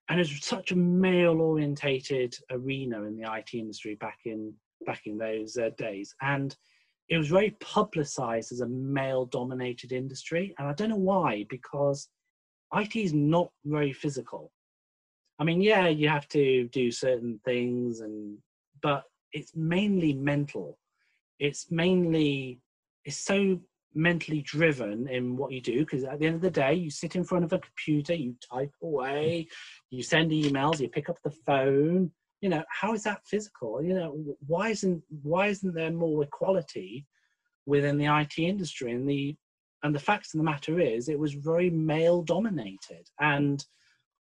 [0.10, 4.54] And it's such a male orientated arena in the IT industry back in
[4.88, 6.16] back in those uh, days.
[6.22, 6.56] And
[7.08, 10.56] it was very publicized as a male dominated industry.
[10.58, 12.10] And I don't know why, because
[12.76, 14.52] IT is not very physical.
[15.38, 18.40] I mean, yeah, you have to do certain things and
[18.82, 20.78] but it's mainly mental.
[21.40, 22.60] It's mainly
[23.04, 23.60] it's so
[23.94, 27.16] mentally driven in what you do because at the end of the day you sit
[27.16, 29.48] in front of a computer you type away
[29.90, 32.12] you send emails you pick up the phone.
[32.42, 33.82] You know how is that physical?
[33.82, 37.06] You know why isn't why isn't there more equality
[37.66, 38.92] within the IT industry?
[38.92, 39.36] And the
[39.84, 43.08] and the fact of the matter is it was very male dominated.
[43.20, 43.64] And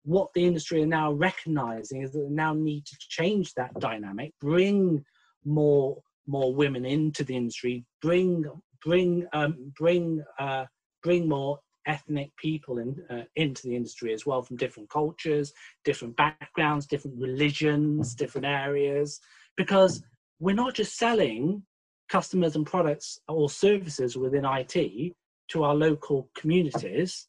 [0.04, 4.32] what the industry are now recognizing is that they now need to change that dynamic
[4.42, 5.04] bring
[5.46, 8.44] more more women into the industry bring
[8.84, 10.66] bring um, bring uh,
[11.02, 15.52] bring more ethnic people in, uh, into the industry as well from different cultures,
[15.84, 19.20] different backgrounds, different religions, different areas,
[19.58, 20.02] because
[20.40, 21.64] we're not just selling
[22.10, 25.14] customers and products or services within IT
[25.50, 27.28] to our local communities.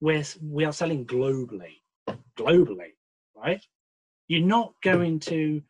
[0.00, 1.80] We're, we are selling globally,
[2.36, 2.92] globally,
[3.36, 3.62] right?
[4.28, 5.62] You're not going to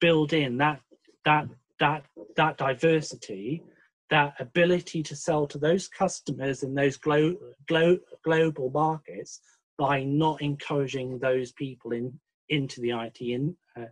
[0.00, 0.80] build in that
[1.24, 1.48] that
[1.80, 2.04] that
[2.36, 3.62] that diversity
[4.10, 9.40] that ability to sell to those customers in those glo- glo- global markets
[9.78, 13.86] by not encouraging those people in into the IT in, uh,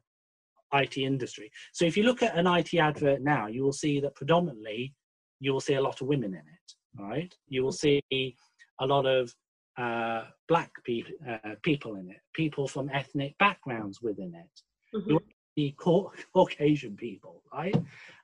[0.75, 1.51] IT industry.
[1.73, 4.95] So if you look at an IT advert now, you will see that predominantly
[5.41, 7.35] you will see a lot of women in it, right?
[7.49, 9.35] You will see a lot of
[9.77, 14.97] uh, black pe- uh, people in it, people from ethnic backgrounds within it.
[14.97, 15.17] Mm-hmm.
[15.57, 17.77] The Caucasian people, right?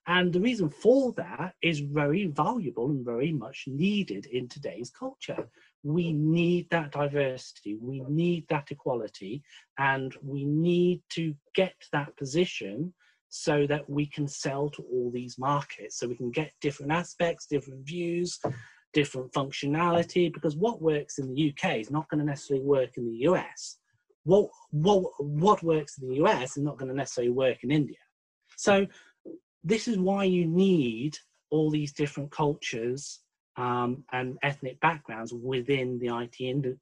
[0.06, 5.48] And the reason for that is very valuable and very much needed in today's culture.
[5.84, 9.42] We need that diversity, we need that equality,
[9.78, 12.92] and we need to get that position
[13.28, 17.46] so that we can sell to all these markets, so we can get different aspects,
[17.46, 18.40] different views,
[18.92, 23.06] different functionality, because what works in the UK is not going to necessarily work in
[23.06, 23.78] the US.
[24.24, 27.96] What, what, what works in the US is not going to necessarily work in India.
[28.56, 28.86] So
[29.64, 31.16] this is why you need
[31.50, 33.20] all these different cultures
[33.56, 36.78] um, and ethnic backgrounds within the IT ind-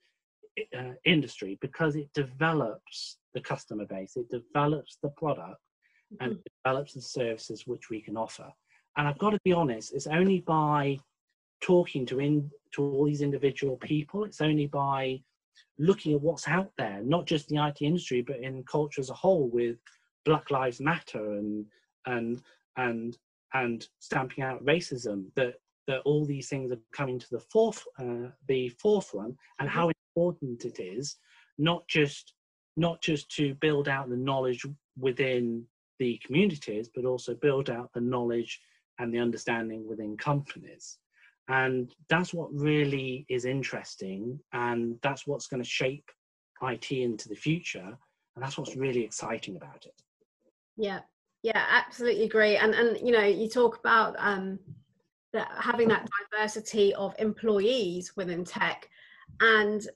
[0.76, 5.60] uh, industry because it develops the customer base, it develops the product,
[6.12, 6.24] mm-hmm.
[6.24, 8.50] and develops the services which we can offer.
[8.96, 10.98] And I've got to be honest, it's only by
[11.60, 15.20] talking to in to all these individual people, it's only by
[15.78, 19.14] looking at what's out there, not just the IT industry, but in culture as a
[19.14, 19.76] whole, with
[20.24, 21.66] Black Lives Matter and
[22.06, 22.42] and
[22.76, 23.16] and
[23.54, 25.54] and stamping out racism that
[25.86, 30.64] that all these things are coming to the forth uh, the forefront and how important
[30.64, 31.16] it is
[31.56, 32.34] not just
[32.76, 34.64] not just to build out the knowledge
[34.98, 35.64] within
[35.98, 38.60] the communities but also build out the knowledge
[38.98, 40.98] and the understanding within companies
[41.48, 46.10] and that's what really is interesting and that's what's going to shape
[46.62, 47.96] IT into the future
[48.36, 50.02] and that's what's really exciting about it.
[50.76, 51.00] Yeah
[51.42, 52.56] yeah absolutely agree.
[52.56, 54.58] And and you know you talk about um
[55.32, 58.88] that having that diversity of employees within tech
[59.40, 59.86] and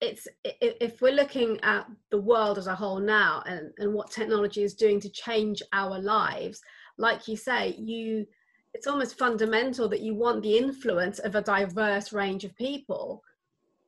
[0.00, 4.62] it's if we're looking at the world as a whole now and, and what technology
[4.62, 6.60] is doing to change our lives
[6.98, 8.26] like you say you
[8.74, 13.22] it's almost fundamental that you want the influence of a diverse range of people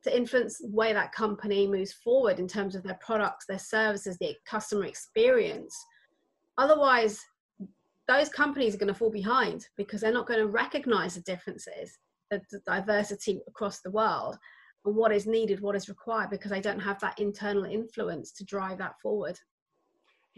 [0.03, 4.17] to influence the way that company moves forward in terms of their products their services
[4.17, 5.75] the customer experience
[6.57, 7.23] Otherwise,
[8.07, 11.97] those companies are going to fall behind because they're not going to recognize the differences,
[12.31, 14.37] the, the diversity across the world,
[14.85, 18.45] and what is needed, what is required, because they don't have that internal influence to
[18.45, 19.37] drive that forward.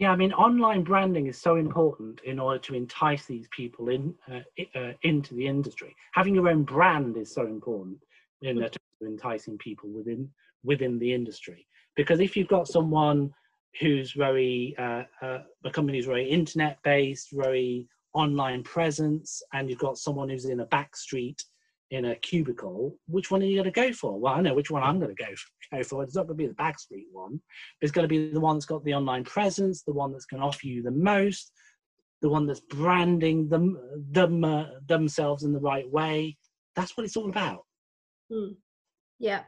[0.00, 4.14] Yeah, I mean, online branding is so important in order to entice these people in
[4.32, 4.40] uh,
[4.74, 5.94] uh, into the industry.
[6.12, 7.98] Having your own brand is so important
[8.40, 8.76] in mm.
[9.02, 10.30] enticing people within
[10.64, 11.66] within the industry.
[11.96, 13.30] Because if you've got someone
[13.78, 19.78] who's very uh, uh, a company who's very internet based, very online presence, and you've
[19.78, 21.44] got someone who's in a back street
[21.90, 22.96] in a cubicle.
[23.06, 24.18] Which one are you going to go for?
[24.18, 25.76] Well, I know which one I'm going to go for.
[25.76, 26.02] Go for.
[26.02, 27.40] It's not going to be the Backstreet one.
[27.80, 30.40] It's going to be the one that's got the online presence, the one that's going
[30.40, 31.52] to offer you the most,
[32.22, 33.78] the one that's branding them
[34.10, 36.36] them uh, themselves in the right way.
[36.76, 37.64] That's what it's all about.
[38.32, 38.52] Hmm.
[39.18, 39.42] Yeah,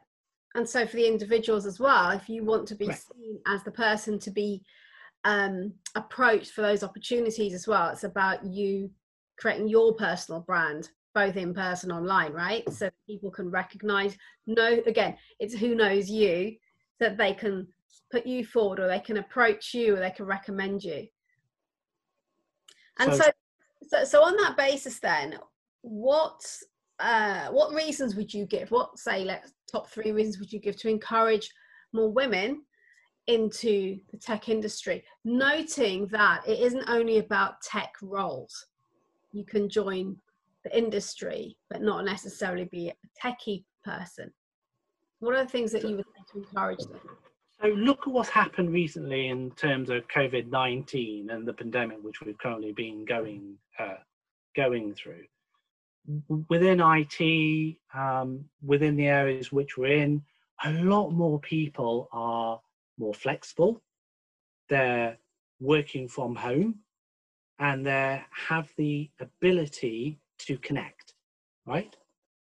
[0.54, 2.98] and so for the individuals as well if you want to be Right.
[2.98, 4.62] seen as the person to be
[5.24, 8.90] um, approached for those opportunities as well it's about you
[9.38, 12.70] creating your personal brand both in person online right?
[12.72, 16.56] So people can recognize no again it's who knows you
[16.98, 17.66] so that they can
[18.10, 21.06] put you forward or they can approach you or they can recommend you.
[22.98, 23.30] And So- so
[23.84, 25.38] so, so on that basis then
[25.82, 26.40] what
[27.00, 30.76] uh, what reasons would you give what say Let's top three reasons would you give
[30.76, 31.50] to encourage
[31.92, 32.62] more women
[33.26, 35.04] into the tech industry?
[35.24, 38.66] Noting that it isn't only about tech roles.
[39.32, 40.16] You can join
[40.64, 42.94] the industry but not necessarily be a
[43.26, 44.32] techie person
[45.20, 47.00] what are the things that you would say to encourage them
[47.62, 52.20] So look at what's happened recently in terms of COVID nineteen and the pandemic, which
[52.20, 54.00] we've currently been going uh,
[54.56, 55.24] going through.
[56.48, 60.22] Within IT, um, within the areas which we're in,
[60.64, 62.60] a lot more people are
[62.98, 63.80] more flexible.
[64.68, 65.16] They're
[65.60, 66.80] working from home,
[67.60, 71.14] and they have the ability to connect.
[71.66, 71.94] Right.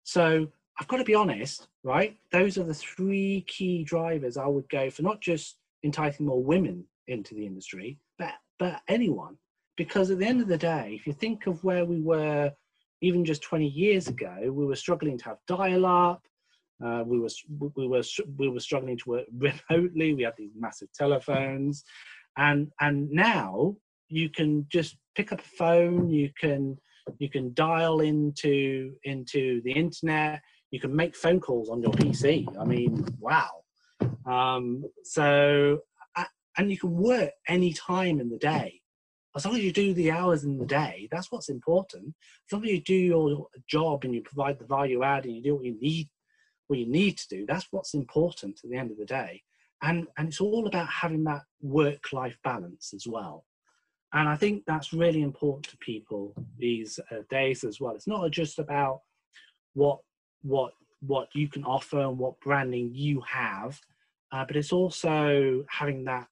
[0.04, 0.48] So
[0.80, 2.16] I've got to be honest, right?
[2.32, 6.84] Those are the three key drivers I would go for, not just enticing more women
[7.08, 9.36] into the industry, but but anyone.
[9.76, 12.52] Because at the end of the day, if you think of where we were
[13.00, 16.22] even just 20 years ago, we were struggling to have dial-up.
[16.84, 17.28] Uh, we were
[17.76, 18.02] we were
[18.38, 19.26] we were struggling to work
[19.70, 20.14] remotely.
[20.14, 21.84] We had these massive telephones,
[22.36, 23.76] and and now
[24.08, 26.10] you can just pick up a phone.
[26.10, 26.78] You can
[27.18, 30.40] you can dial into into the internet
[30.72, 32.46] you can make phone calls on your PC.
[32.58, 33.50] I mean, wow.
[34.26, 35.80] Um, so,
[36.56, 38.80] and you can work any time in the day.
[39.36, 42.14] As long as you do the hours in the day, that's what's important.
[42.48, 45.42] As long as you do your job and you provide the value add and you
[45.42, 46.08] do what you need,
[46.66, 49.42] what you need to do, that's what's important at the end of the day.
[49.82, 53.44] And and it's all about having that work-life balance as well.
[54.14, 57.94] And I think that's really important to people these uh, days as well.
[57.94, 59.00] It's not just about
[59.74, 60.00] what
[60.42, 63.78] what what you can offer and what branding you have
[64.32, 66.26] uh, but it's also having that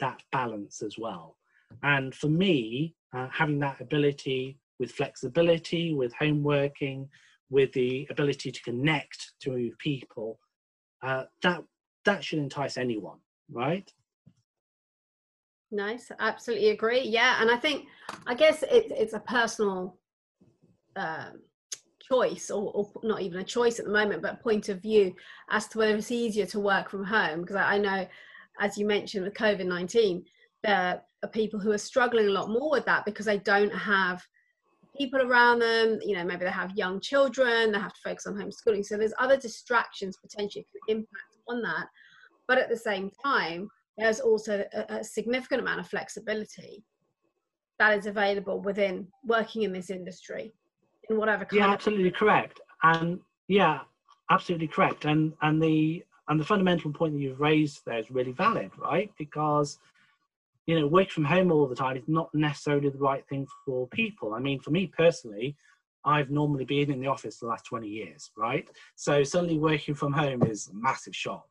[0.00, 1.36] that balance as well
[1.82, 7.08] and for me uh, having that ability with flexibility with home working
[7.50, 10.38] with the ability to connect to people
[11.02, 11.62] uh, that
[12.04, 13.18] that should entice anyone
[13.50, 13.92] right
[15.74, 17.02] Nice, absolutely agree.
[17.02, 17.88] Yeah, and I think,
[18.28, 19.98] I guess it, it's a personal
[20.94, 21.40] um,
[22.00, 25.12] choice, or, or not even a choice at the moment, but point of view
[25.50, 27.40] as to whether it's easier to work from home.
[27.40, 28.06] Because I, I know,
[28.60, 30.24] as you mentioned with COVID 19,
[30.62, 34.22] there are people who are struggling a lot more with that because they don't have
[34.96, 35.98] people around them.
[36.04, 38.84] You know, maybe they have young children, they have to focus on homeschooling.
[38.84, 41.86] So there's other distractions potentially can impact on that.
[42.46, 46.84] But at the same time, there's also a, a significant amount of flexibility
[47.78, 50.52] that is available within working in this industry
[51.10, 52.60] in whatever kind yeah absolutely correct.
[52.82, 53.80] And yeah
[54.30, 55.04] absolutely correct.
[55.04, 59.10] And and the and the fundamental point that you've raised there is really valid right?
[59.18, 59.78] Because
[60.66, 63.86] you know work from home all the time is not necessarily the right thing for
[63.88, 64.34] people.
[64.34, 65.56] I mean for me personally
[66.06, 68.68] i've normally been in the office the last 20 years right?
[68.94, 71.46] So suddenly working from home is a massive shock.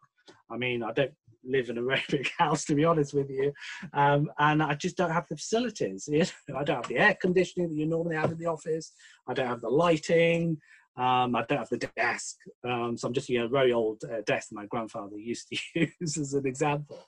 [0.49, 1.13] I mean i don't
[1.45, 3.53] live in a very big house to be honest with you.
[3.93, 7.17] Um, and i just don't have the facilities you know, i don't have the air
[7.19, 8.93] conditioning that you normally have in the office.
[9.27, 10.57] I don't have the lighting.
[10.95, 12.37] Um, i don't have the desk.
[12.63, 16.17] Um, so i'm just using a very old uh, desk my grandfather used to use
[16.17, 17.03] as an example.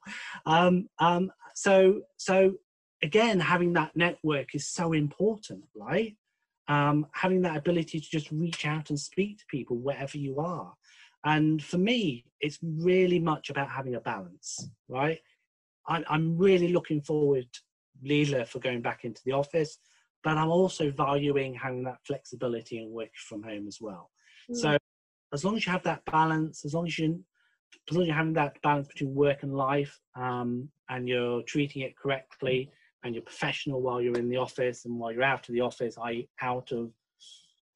[0.45, 2.55] Um, um, so so
[3.03, 6.15] again having that network is so important right?
[6.67, 10.73] Um, having that ability to just reach out and speak to people wherever you are
[11.26, 15.19] and for me it's really much about having a balance right
[15.88, 17.47] I, i'm really looking forward
[18.05, 19.78] leela for going back into the office
[20.23, 24.11] but i'm also valuing having that flexibility and work from home as well
[24.49, 24.55] Mm.
[24.57, 24.78] so
[25.34, 27.23] as long as you have that balance as long as you
[27.89, 31.82] as long as you're having that balance between work and life um, and you're treating
[31.82, 32.69] it correctly
[33.03, 35.97] and you're professional while you're in the office and while you're out of the office
[36.03, 36.30] i.e.
[36.41, 36.91] out of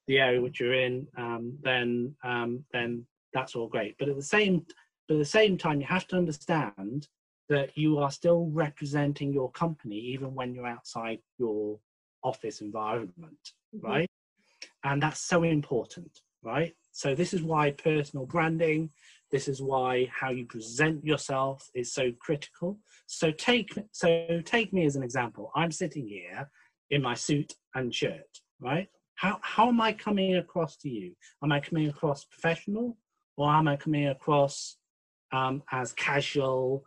[0.08, 3.04] the area which you're in um, then um, then
[3.34, 3.96] that's all great.
[3.98, 4.66] But at the same
[5.08, 7.08] but at the same time you have to understand
[7.50, 11.80] that you are still representing your company even when you're outside your
[12.24, 13.84] office environment Mhm.
[13.84, 14.10] right?
[14.84, 16.74] And that's so important right?
[16.92, 18.92] So this is why personal branding
[19.32, 22.80] this is why how you present yourself is so critical.
[23.06, 25.52] So take so take me as an example.
[25.56, 26.50] I'm sitting here
[26.90, 28.88] in my suit and shirt right?
[29.16, 31.16] How how am i coming across to you?
[31.44, 32.98] Am i coming across professional
[33.40, 34.76] or am I coming across
[35.32, 36.84] um, as casual,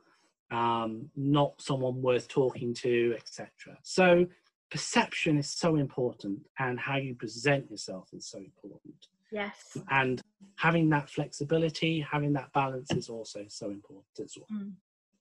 [0.50, 3.48] um, not someone worth talking to, etc.
[3.82, 4.26] So
[4.70, 9.06] perception is so important, and how you present yourself is so important.
[9.30, 9.78] Yes.
[9.90, 10.20] And
[10.56, 14.60] having that flexibility, having that balance is also so important as well.
[14.60, 14.72] Mm.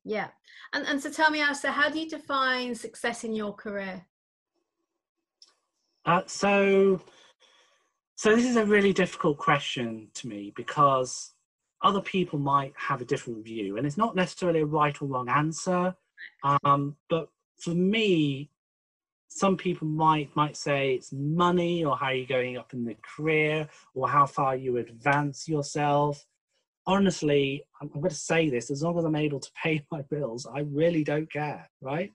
[0.03, 0.27] Yeah.
[0.73, 4.05] And and so tell me, Alistair, how do you define success in your career?
[6.05, 6.99] Uh, so,
[8.21, 11.33] so this is a really difficult question to me because
[11.81, 15.27] other people might have a different view, and it's not necessarily a right or wrong
[15.27, 15.95] answer.
[16.43, 18.51] Um, but for me,
[19.27, 23.67] some people might might say it's money or how you're going up in the career
[23.95, 26.23] or how far you advance yourself.
[26.85, 30.47] Honestly i'm, going to say this as long as i'm able to pay my bills
[30.47, 32.11] i really don't care right?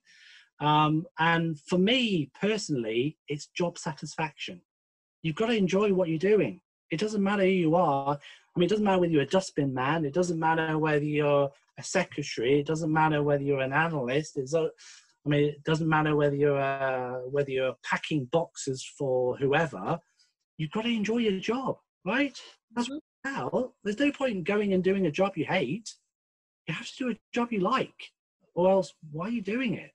[0.60, 4.60] Um, and for me personally it's job satisfaction
[5.26, 6.60] you've got to enjoy what you're doing
[6.90, 9.74] it doesn't matter who you are i mean it doesn't matter whether you're a dustbin
[9.74, 14.36] man it doesn't matter whether you're a secretary it doesn't matter whether you're an analyst
[14.36, 14.70] it's a,
[15.26, 19.98] I mean, it doesn't matter whether you're uh, whether you're packing boxes for whoever.
[20.56, 22.38] You've got to enjoy your job, right?
[22.74, 23.34] That's mm-hmm.
[23.34, 23.72] now.
[23.82, 25.92] There's no point in going and doing a job you hate.
[26.68, 28.12] You have to do a job you like,
[28.54, 29.90] or else why are you doing it?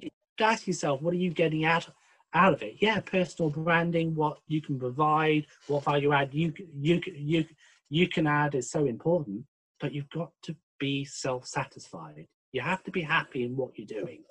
[0.00, 0.08] You
[0.40, 1.88] ask yourself, what are you getting out
[2.34, 2.76] out of it?
[2.80, 7.44] Yeah, personal branding, what you can provide, what value add you you you
[7.88, 9.44] you can add is so important.
[9.80, 12.26] But you've got to be self satisfied.
[12.52, 14.22] You have to be happy in what you're doing,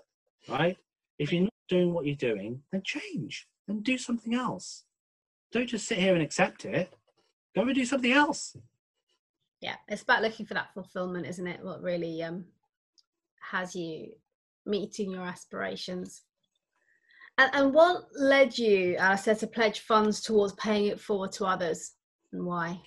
[0.47, 0.78] right?
[1.18, 4.84] If you're not doing what you're doing, then change and do something else.
[5.52, 6.91] Don't just sit here and accept it.
[7.56, 8.56] Go and do something else.
[9.62, 11.64] Yeah, it's about looking for that fulfillment, isn't it?
[11.64, 12.45] What really um,
[13.52, 14.12] has you
[14.66, 16.24] meeting your aspirations.
[17.40, 21.46] And, and what led you, uh, Alistair, to pledge funds towards paying it forward to
[21.46, 21.94] others
[22.34, 22.80] and why?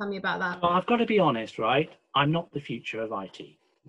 [0.00, 0.62] Tell me about that.
[0.62, 1.90] Well, I've got to be honest, right?
[2.16, 3.40] I'm not the future of IT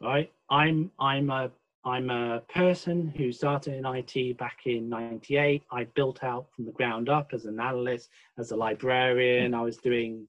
[0.01, 0.31] right?
[0.49, 1.51] I'm I'm a
[1.83, 5.63] I'm a person who started in IT back in '98.
[5.71, 9.53] I built out from the ground up as an analyst, as a librarian.
[9.53, 10.27] I was doing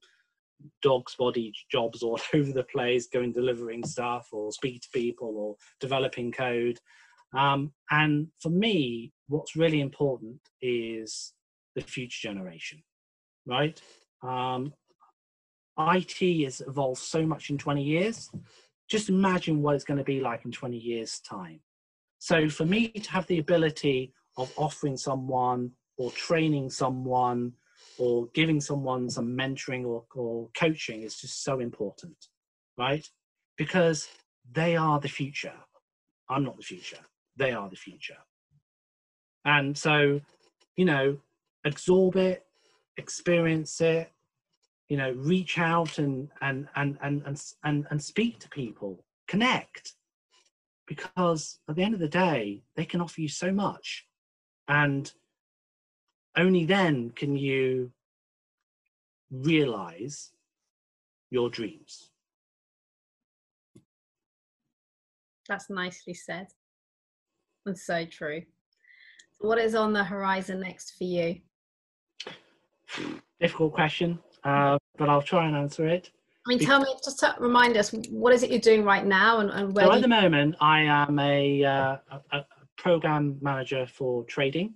[0.81, 5.55] dog's body jobs all over the place, going delivering stuff or speak to people or
[5.79, 6.79] developing code.
[7.35, 11.33] Um, and for me, what's really important is
[11.75, 12.83] the future generation,
[13.45, 13.81] right?
[14.21, 14.73] Um,
[15.79, 18.29] IT has evolved so much in 20 years
[18.89, 21.59] just imagine what it's going to be like in 20 years' time.
[22.19, 27.53] So for me to have the ability of offering someone or training someone
[27.97, 32.15] or giving someone some mentoring or, or coaching is just so important,
[32.77, 33.05] right?
[33.57, 34.07] Because
[34.51, 35.53] they are the future.
[36.29, 36.99] I'm not the future.
[37.35, 38.17] They are the future.
[39.45, 40.21] And so,
[40.75, 41.17] you know,
[41.65, 42.45] absorb it,
[42.97, 44.13] experience it,
[44.89, 49.03] you know reach out and and and and and and, and speak to people.
[49.27, 49.93] Connect.
[50.85, 54.05] Because at the end of the day they can offer you so much.
[54.67, 55.11] And
[56.37, 57.91] only then can you
[59.31, 60.31] realize
[61.31, 62.11] your dreams.
[65.47, 66.47] That's nicely said
[67.65, 68.41] and so true
[69.39, 71.35] what is on the horizon next for you
[73.39, 76.09] difficult question uh, but I'll try and answer it.
[76.45, 79.39] I mean, tell me, just to remind us, what is it you're doing right now,
[79.39, 79.85] and, and where?
[79.85, 80.01] So at you...
[80.01, 82.45] the moment, I am a, uh, a, a
[82.77, 84.73] program manager for trading.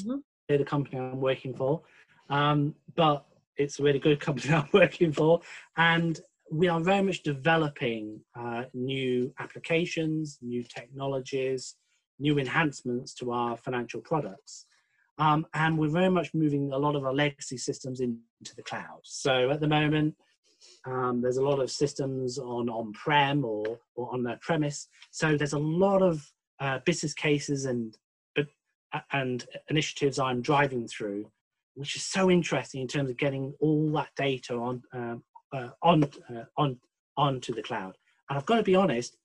[0.00, 0.18] Mm-hmm.
[0.48, 1.82] They're the company I'm working for,
[2.30, 5.40] um, but it's a really good company I'm working for,
[5.76, 6.20] and
[6.52, 11.74] we are very much developing uh, new applications, new technologies,
[12.18, 14.66] new enhancements to our financial products.
[15.18, 19.00] Um, and we're very much moving a lot of our legacy systems into the cloud.
[19.04, 20.16] So at the moment,
[20.86, 24.88] um, there's a lot of systems on on-prem or, or on their premise.
[25.10, 26.26] So there's a lot of
[26.60, 27.96] uh, business cases and
[29.12, 31.30] and initiatives I'm driving through,
[31.74, 36.04] which is so interesting in terms of getting all that data on um, uh, on
[36.04, 36.78] uh, on
[37.16, 37.96] onto the cloud.
[38.28, 39.16] And I've got to be honest,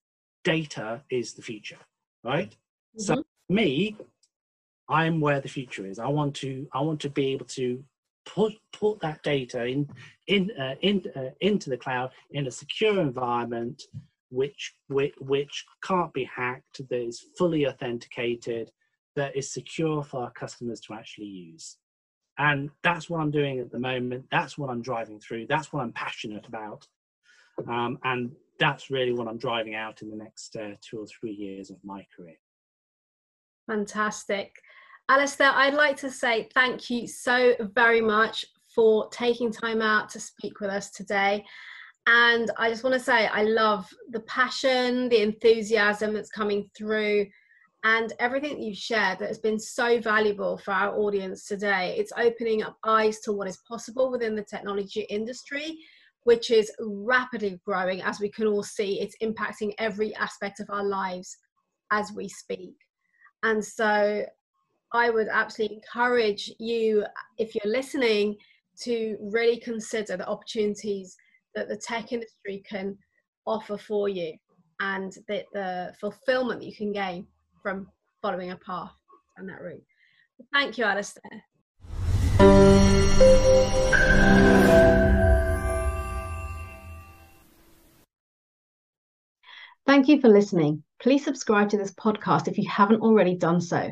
[0.44, 1.78] data is the future,
[2.24, 2.56] right?
[3.00, 3.14] Mm-hmm.
[3.14, 3.96] So me,
[4.90, 6.00] I'm where the future is.
[6.00, 7.84] I want to I want to be able to
[8.26, 9.90] put put that data in
[10.28, 13.82] in uh, in uh, into the cloud in a secure environment
[14.32, 18.72] which, which which can't be hacked that is fully authenticated
[19.16, 21.78] that is secure for our customers to actually use.
[22.38, 24.26] And that's what i'm doing at the moment.
[24.32, 25.48] That's what i'm driving through.
[25.48, 26.88] That's what i'm passionate about.
[27.68, 31.34] Um, and that's really what i'm driving out in the next uh, two or three
[31.34, 32.38] years of my career
[33.70, 34.52] fantastic
[35.10, 38.46] Alistair, I'd like to say thank you so very much
[38.76, 41.44] for taking time out to speak with us today.
[42.06, 47.26] And I just want to say, I love the passion, the enthusiasm that's coming through,
[47.84, 51.96] and everything that you've shared that has been so valuable for our audience today.
[51.98, 55.76] It's opening up eyes to what is possible within the technology industry,
[56.26, 59.02] which is rapidly growing as we can all see.
[59.02, 61.36] It's impacting every aspect of our lives
[61.90, 62.76] as we speak.
[63.44, 64.26] And so
[64.94, 67.06] I would absolutely encourage you,
[67.38, 68.36] if you're listening,
[68.82, 71.16] to really consider the opportunities
[71.56, 72.98] that the tech industry can
[73.46, 74.34] offer for you
[74.80, 77.28] and the, the fulfillment that you can gain
[77.62, 77.88] from
[78.22, 78.92] following a path
[79.38, 79.84] on that route.
[80.54, 81.44] Thank you, Alistair.
[89.90, 90.84] Thank you for listening.
[91.02, 93.92] Please subscribe to this podcast if you haven't already done so.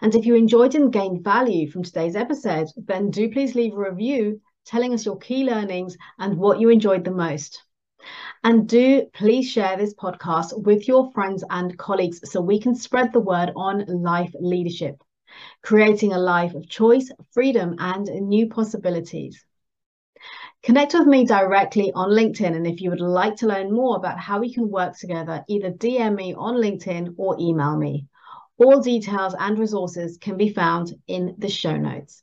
[0.00, 3.76] And if you enjoyed and gained value from today's episode, then do please leave a
[3.76, 7.64] review telling us your key learnings and what you enjoyed the most.
[8.44, 13.12] And do please share this podcast with your friends and colleagues so we can spread
[13.12, 15.02] the word on life leadership,
[15.64, 19.44] creating a life of choice, freedom, and new possibilities.
[20.64, 22.56] Connect with me directly on LinkedIn.
[22.56, 25.70] And if you would like to learn more about how we can work together, either
[25.70, 28.06] DM me on LinkedIn or email me.
[28.56, 32.22] All details and resources can be found in the show notes.